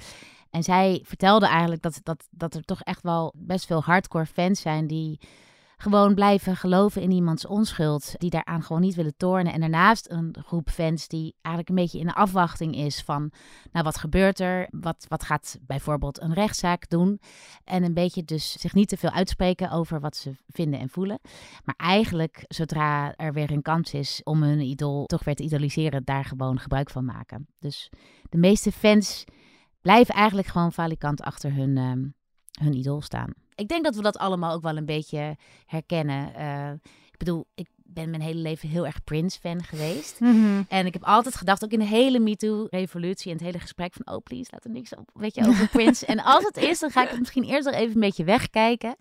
[0.51, 4.61] En zij vertelde eigenlijk dat, dat, dat er toch echt wel best veel hardcore fans
[4.61, 5.21] zijn die
[5.81, 8.15] gewoon blijven geloven in iemands onschuld.
[8.19, 9.53] Die daaraan gewoon niet willen tornen.
[9.53, 13.31] En daarnaast een groep fans die eigenlijk een beetje in de afwachting is van...
[13.73, 14.69] Nou, wat gebeurt er?
[14.71, 17.21] Wat, wat gaat bijvoorbeeld een rechtszaak doen?
[17.65, 21.21] En een beetje dus zich niet te veel uitspreken over wat ze vinden en voelen.
[21.65, 26.05] Maar eigenlijk, zodra er weer een kans is om hun idool toch weer te idoliseren...
[26.05, 27.47] daar gewoon gebruik van maken.
[27.59, 27.91] Dus
[28.29, 29.25] de meeste fans
[29.81, 32.05] blijven eigenlijk gewoon falikant achter hun, ehm,
[32.65, 33.33] hun idool staan.
[33.61, 36.35] Ik denk dat we dat allemaal ook wel een beetje herkennen.
[36.35, 36.71] Eh,
[37.11, 40.19] ik bedoel, ik ben mijn hele leven heel erg Prince-fan geweest.
[40.69, 44.15] En ik heb altijd gedacht, ook in de hele MeToo-revolutie en het hele gesprek van...
[44.15, 46.07] oh, please, laat er niks op, weet je, over Prince.
[46.07, 48.97] en als het is, dan ga ik het misschien eerst nog even een beetje wegkijken.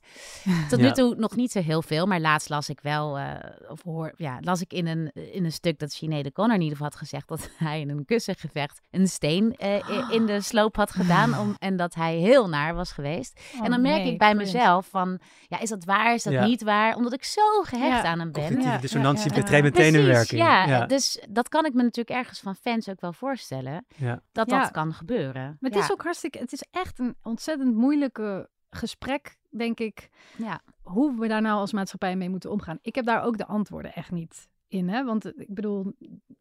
[0.70, 0.92] Tot nu Ja.
[0.92, 3.18] toe nog niet zo heel veel, maar laatst las ik wel...
[3.18, 3.36] eh,
[3.70, 6.78] of hoor, ja, las ik in een, in een stuk dat Sinead Connor in ieder
[6.78, 7.28] geval had gezegd...
[7.28, 11.38] dat hij in een kussengevecht een steen eh, in de sloop had gedaan...
[11.40, 13.40] Om, en dat hij heel naar was geweest.
[13.64, 16.46] en dan merk ik bij mezelf van, ja, is dat waar, is dat Ja.
[16.46, 16.96] niet waar?
[16.96, 18.10] Omdat ik zo gehecht Ja.
[18.10, 18.62] aan hem ben.
[18.62, 19.72] Ja, dissonantie ja, ja, betreedt ja.
[19.72, 20.42] meteen in werking.
[20.42, 20.86] Ja, ja.
[20.86, 23.86] dus dat kan ik me natuurlijk ergens van fans ook wel voorstellen.
[23.96, 24.22] Ja.
[24.32, 24.60] Dat Ja.
[24.60, 25.44] dat kan gebeuren.
[25.44, 25.84] Maar het ja.
[25.84, 26.40] is ook hartstikke...
[26.40, 30.10] Het is echt een ontzettend moeilijke gesprek, denk ik.
[30.38, 30.62] Ja.
[30.82, 32.80] Hoe we daar nou als maatschappij mee moeten omgaan.
[32.82, 34.90] Ik heb daar ook de antwoorden echt niet in.
[34.90, 35.04] Hè?
[35.04, 35.94] Want ik bedoel,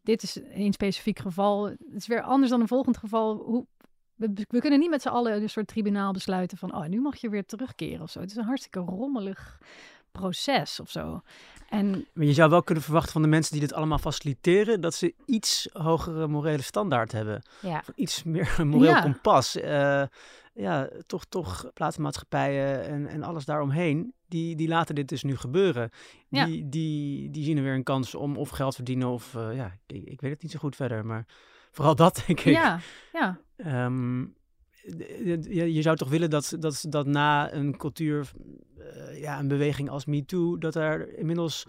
[0.02, 1.64] dit is een specifiek geval.
[1.64, 3.36] Het is weer anders dan een volgend geval.
[3.36, 3.66] Hoe,
[4.14, 6.74] we, we kunnen niet met z'n allen een soort tribunaal besluiten van...
[6.74, 8.20] oh, nu mag je weer terugkeren of zo.
[8.20, 9.60] Het is een hartstikke rommelig
[10.20, 11.20] proces of zo.
[11.68, 14.94] En Maar je zou wel kunnen verwachten van de mensen die dit allemaal faciliteren, dat
[14.94, 17.42] ze iets hogere morele standaard hebben.
[17.60, 17.78] Ja.
[17.78, 19.00] Of iets meer moreel Ja.
[19.00, 19.56] kompas.
[19.56, 20.02] Eh,
[20.54, 25.90] ja, toch, toch platenmaatschappijen en, en alles daaromheen, die, die laten dit dus nu gebeuren.
[26.28, 26.44] Ja.
[26.44, 29.78] Die, die, die zien er weer een kans om of geld verdienen of, eh, ja,
[29.86, 31.06] ik, ik weet het niet zo goed verder.
[31.06, 31.26] Maar
[31.70, 32.52] vooral dat, denk ik.
[32.52, 32.80] ja,
[33.12, 33.38] ja.
[33.56, 34.24] Ehm,
[35.50, 38.30] je, je- zou toch willen dat, dat, dat na een cultuur,
[38.78, 41.66] eh, ja, een beweging als MeToo, dat er inmiddels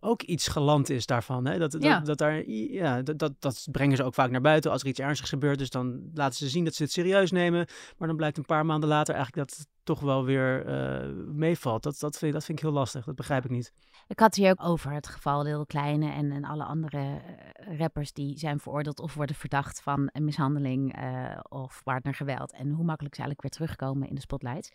[0.00, 1.46] ook iets geland is daarvan.
[1.46, 1.58] Hè?
[1.58, 2.00] Dat, dat, Ja.
[2.00, 4.70] dat, daar, ja, dat, dat, dat brengen ze ook vaak naar buiten.
[4.70, 7.66] Als er iets ernstigs gebeurt, dus dan laten ze zien dat ze het serieus nemen.
[7.98, 11.82] Maar dan blijkt een paar maanden later eigenlijk dat toch wel weer eh, meevalt.
[11.82, 13.04] Dat, dat, vind, dat vind ik heel lastig.
[13.04, 13.72] Dat begrijp ik niet.
[14.06, 17.78] Ik had het hier ook over het geval Lil Kleine en, en alle andere eh,
[17.78, 22.52] rappers die zijn veroordeeld of worden verdacht van een mishandeling eh, of partnergeweld.
[22.52, 24.72] En hoe makkelijk ze eigenlijk weer terugkomen in de spotlights.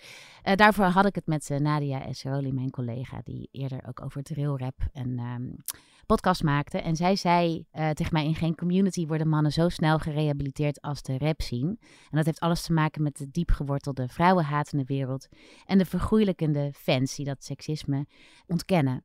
[0.55, 5.19] Daarvoor had ik het met Nadia Esroli, mijn collega, die eerder ook over drillrap en
[5.19, 5.51] ehm,
[6.15, 6.77] podcast maakte.
[6.77, 11.01] En zij zei eh, tegen mij, in geen community worden mannen zo snel gerehabiliteerd als
[11.01, 11.67] de rap zien.
[11.79, 15.27] En dat heeft alles te maken met de diep gewortelde vrouwenhatende wereld
[15.65, 18.05] en de vergoeilijkende fans die dat seksisme
[18.47, 19.03] ontkennen.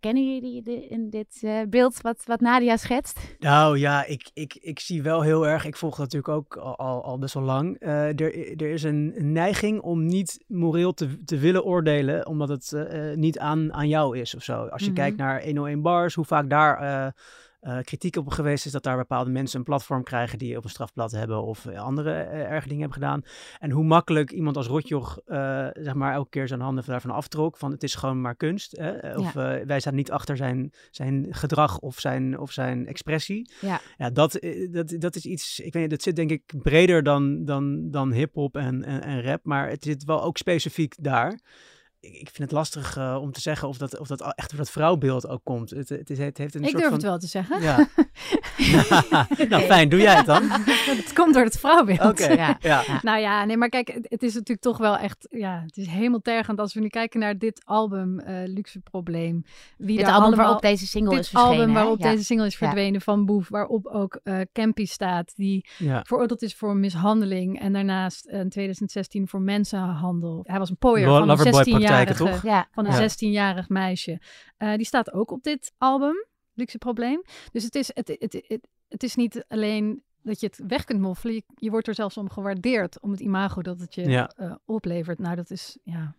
[0.00, 3.20] Kennen jullie de, in dit eh, beeld wat, wat Nadia schetst?
[3.38, 6.76] Nou ja, ik, ik, ik zie wel heel erg, ik volg dat natuurlijk ook al,
[6.76, 7.76] al, al best wel lang.
[7.78, 12.72] Eh, er, er is een neiging om niet moreel te, te willen oordelen, omdat het
[12.72, 14.66] eh, niet aan, aan jou is of zo.
[14.66, 14.96] Als je Mhm.
[14.96, 17.14] kijkt naar 101 Bars, hoe vaak daar
[17.60, 20.70] eh, kritiek op geweest is dat daar bepaalde mensen een platform krijgen die op een
[20.70, 23.22] strafblad hebben of eh, andere eh, erge dingen hebben gedaan.
[23.58, 25.18] En hoe makkelijk iemand als Rotjoch,
[25.72, 27.56] zeg maar, elke keer zijn handen daarvan aftrok.
[27.56, 28.76] Van het is gewoon maar kunst.
[28.76, 29.16] Hè?
[29.16, 33.50] Of wij staan niet achter zijn, zijn gedrag of zijn, of zijn expressie.
[33.60, 33.80] Ja.
[33.96, 34.38] Ja, dat,
[34.70, 38.12] dat, dat is iets, ik weet niet, dat zit denk ik breder dan, dan, dan
[38.12, 41.38] hip-hop en, en, en rap, maar het zit wel ook specifiek daar.
[42.00, 44.70] Ik, vind het lastig uh, om te zeggen of dat, of dat echt door dat
[44.70, 45.70] vrouwbeeld ook komt.
[45.70, 46.98] Het, het, is, het heeft een ik soort durf van...
[46.98, 47.62] het wel te zeggen.
[47.62, 47.88] Ja.
[49.48, 49.88] nou, fijn.
[49.88, 50.42] Doe jij het dan?
[51.04, 52.00] het komt door het vrouwbeeld.
[52.00, 52.32] Oké.
[52.32, 52.56] Ja.
[52.60, 52.82] Ja.
[53.02, 55.86] Nou ja, nee, maar kijk, het, het is natuurlijk toch wel echt, ja, het is
[55.86, 59.42] hemeltergend als we nu kijken naar dit album, eh, Luxe Probleem.
[59.76, 61.58] Wie Dit daar album allemaal- waarop deze single dit is verschenen.
[61.58, 62.10] album waarop Ja.
[62.10, 62.66] deze single is Ja.
[62.66, 66.02] verdwenen van Boef, waarop ook eh Campy staat, die ja.
[66.06, 70.40] veroordeeld is voor mishandeling en daarnaast eh, in 2016 voor mensenhandel.
[70.42, 72.42] Hij was een pooier Lo- van een loverboy-praktijken, 16-jarige toch?
[72.42, 73.08] Ja, van een ja.
[73.08, 74.20] 16-jarig meisje.
[74.56, 77.22] Eh, die staat ook op dit album, Luxe Probleem.
[77.52, 81.00] Dus het is, het, het, het, het is niet alleen dat je het weg kunt
[81.00, 81.34] moffelen.
[81.34, 84.30] Je, je wordt er zelfs om gewaardeerd om het imago dat het je Ja.
[84.36, 85.18] eh, oplevert.
[85.18, 86.14] Nou, dat is, ja...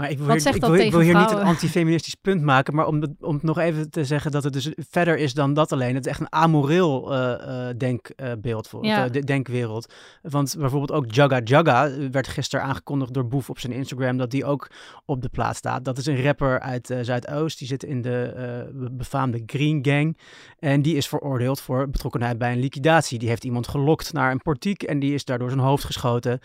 [0.00, 2.74] Maar ik wil hier, ik wil, ik wil tegen hier niet een antifeministisch punt maken,
[2.74, 5.94] maar om, om nog even te zeggen dat het dus verder is dan dat alleen.
[5.94, 9.04] Het is echt een amoreel eh, eh, denkbeeld voor Ja.
[9.04, 9.92] eh, de denkwereld.
[10.22, 14.44] Want bijvoorbeeld ook Jaga Jaga werd gisteren aangekondigd door Boef op zijn Instagram dat die
[14.44, 14.70] ook
[15.04, 15.84] op de plaats staat.
[15.84, 17.58] Dat is een rapper uit eh, Zuidoost.
[17.58, 18.32] Die zit in de
[18.74, 20.18] be- befaamde Green Gang.
[20.58, 23.18] En die is veroordeeld voor betrokkenheid bij een liquidatie.
[23.18, 26.38] Die heeft iemand gelokt naar een portiek en die is daardoor zijn hoofd geschoten.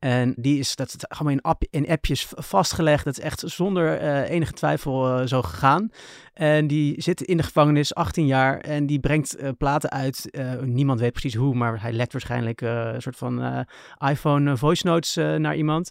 [0.00, 3.04] En die is, dat is allemaal in, app, in appjes vastgelegd.
[3.04, 5.90] Dat is echt zonder eh, enige twijfel eh, zo gegaan.
[6.34, 8.58] En die zit in de gevangenis, 18 jaar.
[8.58, 10.38] En die brengt eh, platen uit.
[10.62, 13.66] Niemand weet precies hoe, maar hij lekt waarschijnlijk een soort van
[14.08, 15.90] iPhone voice notes naar iemand.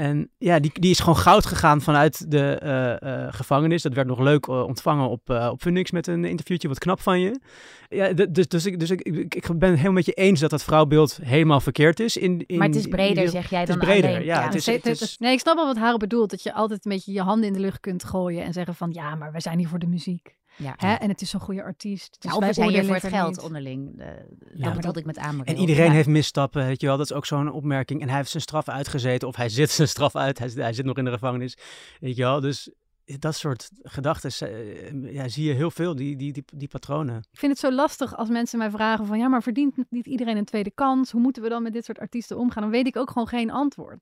[0.00, 3.82] En ja, die, die is gewoon goud gegaan vanuit de eh, eh, gevangenis.
[3.82, 6.68] Dat werd nog leuk eh, ontvangen op, eh op Funix met een interviewtje.
[6.68, 7.40] Wat knap van je.
[7.88, 10.50] Ja, dus, dus, ik, dus ik, ik, ik ben het helemaal met je eens dat
[10.50, 12.16] dat vrouwbeeld helemaal verkeerd is.
[12.16, 14.24] In, in, Maar het is breder, zeg jij het is dan breder, alleen.
[14.24, 16.30] ja, het is- Nee, het is- nee, ik snap wel wat Haro bedoelt.
[16.30, 18.90] Dat je altijd een beetje je handen in de lucht kunt gooien en zeggen van...
[18.92, 20.38] Ja, maar wij zijn hier voor de muziek.
[20.60, 20.74] Ja.
[20.76, 20.94] Hè?
[20.94, 22.16] En het is zo'n goede artiest.
[22.20, 23.40] Dus Ja, of wij we zijn hier voor het geld niet.
[23.40, 23.96] onderling.
[23.96, 25.56] De, Ja, dat bedoelde ik met aanmerking.
[25.56, 25.92] En iedereen Ja.
[25.92, 26.96] heeft misstappen, weet je wel.
[26.96, 28.00] Dat is ook zo'n opmerking.
[28.00, 29.28] En hij heeft zijn straf uitgezeten.
[29.28, 30.38] Of hij zit zijn straf uit.
[30.38, 31.56] Hij, hij zit nog in de gevangenis.
[32.00, 32.40] Weet je wel.
[32.40, 32.70] Dus
[33.04, 37.16] dat soort gedachten eh, ja, zie je heel veel, die, die, die, die patronen.
[37.30, 39.18] Ik vind het zo lastig als mensen mij vragen van...
[39.18, 41.10] Ja, maar verdient niet iedereen een tweede kans?
[41.10, 42.62] Hoe moeten we dan met dit soort artiesten omgaan?
[42.62, 43.98] Dan weet ik ook gewoon geen antwoord.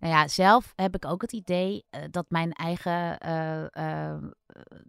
[0.00, 4.20] Nou ja, zelf heb ik ook het idee eh, dat mijn eigen, eh, eh, eh,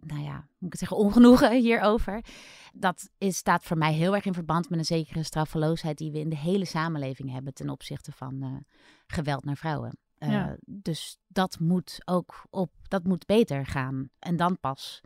[0.00, 2.24] nou ja, moet ik het zeggen, ongenoegen hierover.
[2.72, 6.18] Dat is, staat voor mij heel erg in verband met een zekere straffeloosheid die we
[6.18, 8.64] in de hele samenleving hebben ten opzichte van
[9.06, 9.98] geweld naar vrouwen.
[10.18, 10.56] Ja.
[10.66, 14.08] Dus dat moet ook op, dat moet beter gaan.
[14.18, 15.00] En dan pas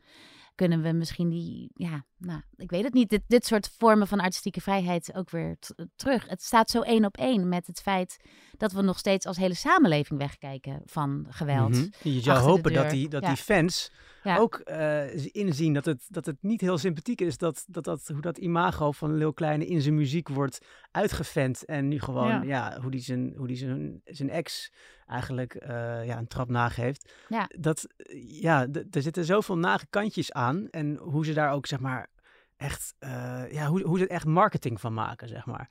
[0.56, 4.20] kunnen we misschien die, ja, nou, ik weet het niet, dit, dit soort vormen van
[4.20, 5.56] artistieke vrijheid ook weer
[5.96, 6.28] terug.
[6.28, 8.16] Het staat zo één op één met het feit
[8.56, 11.70] dat we nog steeds als hele samenleving wegkijken van geweld.
[11.70, 12.08] Mhm.
[12.08, 13.28] Je zou hopen dat, die, dat Ja.
[13.28, 13.90] die fans
[14.26, 14.38] Ja.
[14.38, 17.38] ook eh, inzien dat het, dat het niet heel sympathiek is.
[17.38, 21.64] Dat, dat, dat, hoe dat imago van Lil Kleine in zijn muziek wordt uitgevent.
[21.64, 22.42] En nu gewoon, Ja.
[22.42, 24.72] ja, hoe die zijn, hoe die zijn, zijn ex
[25.06, 27.12] eigenlijk eh, ja, een trap nageeft.
[27.28, 27.48] Ja.
[27.58, 27.86] Dat,
[28.26, 30.68] ja, er zitten zoveel nage kantjes aan.
[30.70, 32.08] En hoe ze daar ook, zeg maar,
[32.56, 35.70] echt, eh, ja, hoe, hoe ze er echt marketing van maken, zeg maar.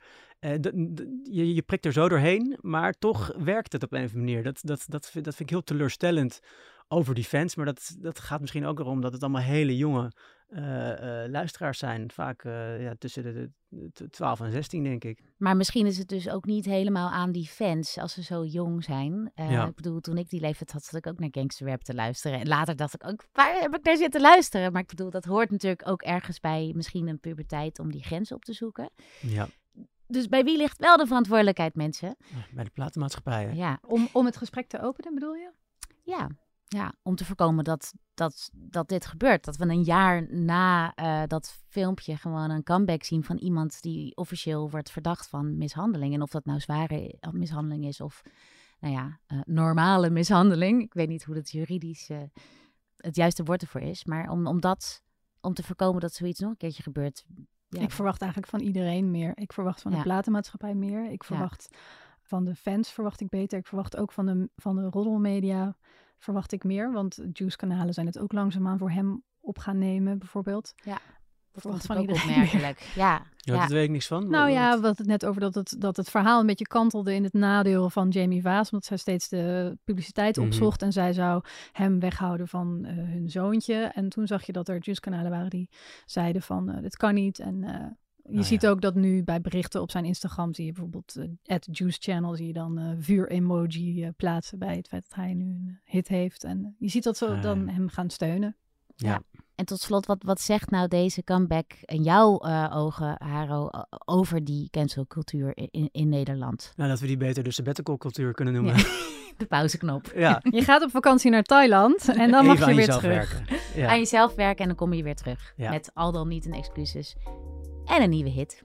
[1.22, 4.42] Je, je prikt er zo doorheen, maar toch werkt het op een of andere manier.
[4.42, 6.40] Dat, dat, dat, vind, dat vind ik heel teleurstellend
[6.88, 7.54] over die fans.
[7.56, 10.12] Maar dat, dat gaat misschien ook erom dat het allemaal hele jonge
[10.46, 12.10] eh, eh, luisteraars zijn.
[12.10, 13.32] Vaak eh, ja, tussen de,
[13.68, 15.22] de, de 12 en 16, denk ik.
[15.36, 18.84] Maar misschien is het dus ook niet helemaal aan die fans als ze zo jong
[18.84, 19.30] zijn.
[19.34, 19.66] Eh, Ja.
[19.66, 22.40] Ik bedoel, toen ik die leeftijd had, zat ik ook naar gangsterrap te luisteren.
[22.40, 24.72] En later dacht ik ook, waar heb ik naar zitten luisteren?
[24.72, 28.32] Maar ik bedoel, dat hoort natuurlijk ook ergens bij misschien een puberteit om die grens
[28.32, 28.90] op te zoeken.
[29.20, 29.48] Ja,
[30.06, 32.16] Dus bij wie ligt wel de verantwoordelijkheid, mensen?
[32.54, 33.56] bij de platenmaatschappijen.
[33.56, 35.50] Ja, Om, om het gesprek te openen, bedoel je?
[36.02, 36.28] ja.
[36.68, 39.44] Ja, om te voorkomen dat, dat, dat dit gebeurt.
[39.44, 44.16] Dat we een jaar na eh, dat filmpje gewoon een comeback zien van iemand die
[44.16, 46.14] officieel wordt verdacht van mishandeling.
[46.14, 48.22] En of dat nou zware mishandeling is of,
[48.80, 50.82] nou ja, eh, normale mishandeling.
[50.82, 52.18] Ik weet niet hoe dat juridisch eh,
[52.96, 54.04] het juiste woord ervoor is.
[54.04, 55.02] Maar om, om dat,
[55.40, 57.24] om te voorkomen dat zoiets nog een keertje gebeurt.
[57.68, 59.32] Ja, Ik verwacht eigenlijk van iedereen meer.
[59.34, 60.02] Ik verwacht van de Ja.
[60.02, 61.10] platenmaatschappij meer.
[61.10, 61.76] Ik verwacht
[62.22, 63.58] van de fans verwacht ik beter.
[63.58, 65.76] Ik verwacht ook van de, van de roddelmedia
[66.18, 66.92] verwacht ik meer.
[66.92, 70.72] Want Juice-kanalen zijn het ook langzaamaan voor hem op gaan nemen, bijvoorbeeld.
[70.84, 71.00] dat
[71.52, 72.36] verwacht vond van ook meer.
[72.36, 72.80] opmerkelijk.
[72.94, 73.60] Ja, Ja, ja.
[73.60, 74.30] dat weet ik niks van.
[74.30, 76.66] Nou ja, wat- we hadden het net over dat het, dat het verhaal een beetje
[76.66, 78.70] kantelde in het nadeel van Jamie Vaas.
[78.70, 80.46] Omdat zij steeds de publiciteit Mhm.
[80.46, 80.82] opzocht.
[80.82, 83.74] En zij zou hem weghouden van eh, hun zoontje.
[83.74, 85.68] En toen zag je dat er Juice-kanalen waren die
[86.04, 87.38] zeiden van eh, dit kan niet.
[87.38, 87.86] En eh,
[88.30, 88.68] je Ah, ziet ja.
[88.70, 92.34] ook dat nu bij berichten op zijn Instagram zie je bijvoorbeeld eh at Juice Channel
[92.36, 96.08] zie je dan eh vuur-emoji eh, plaatsen bij het feit dat hij nu een hit
[96.08, 96.44] heeft.
[96.44, 97.72] En je ziet dat ze Ah, dan ja.
[97.72, 98.56] hem gaan steunen.
[98.96, 99.22] ja.
[99.54, 103.68] En tot slot, wat, wat zegt nou deze comeback in jouw uh, ogen, Haro,
[104.04, 106.72] over die cancelcultuur in, in Nederland?
[106.76, 108.76] Nou, dat we die beter de sabbatical-cultuur kunnen noemen.
[108.76, 108.84] Ja.
[109.36, 110.12] De pauzeknop.
[110.14, 110.40] Ja.
[110.50, 113.02] Je gaat op vakantie naar Thailand en dan mag Even je weer terug.
[113.72, 113.88] werken.
[113.88, 115.52] Aan jezelf werken en dan kom je weer terug.
[115.56, 115.70] Ja.
[115.70, 117.16] Met al dan niet een excuses
[117.86, 118.62] en een nieuwe hit.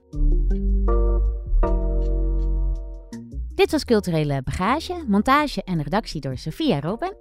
[3.54, 7.14] Dit was Culturele Bagage, montage en redactie door Sophia Robin.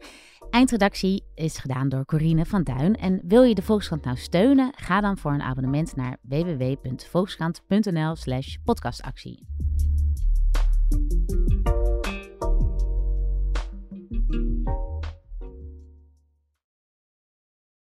[0.50, 2.96] Eindredactie is gedaan door Corine van Duin.
[2.96, 4.74] En wil je de Volkskrant nou steunen?
[4.76, 9.48] Ga dan voor een abonnement naar www.volkskrant.nl slash podcastactie.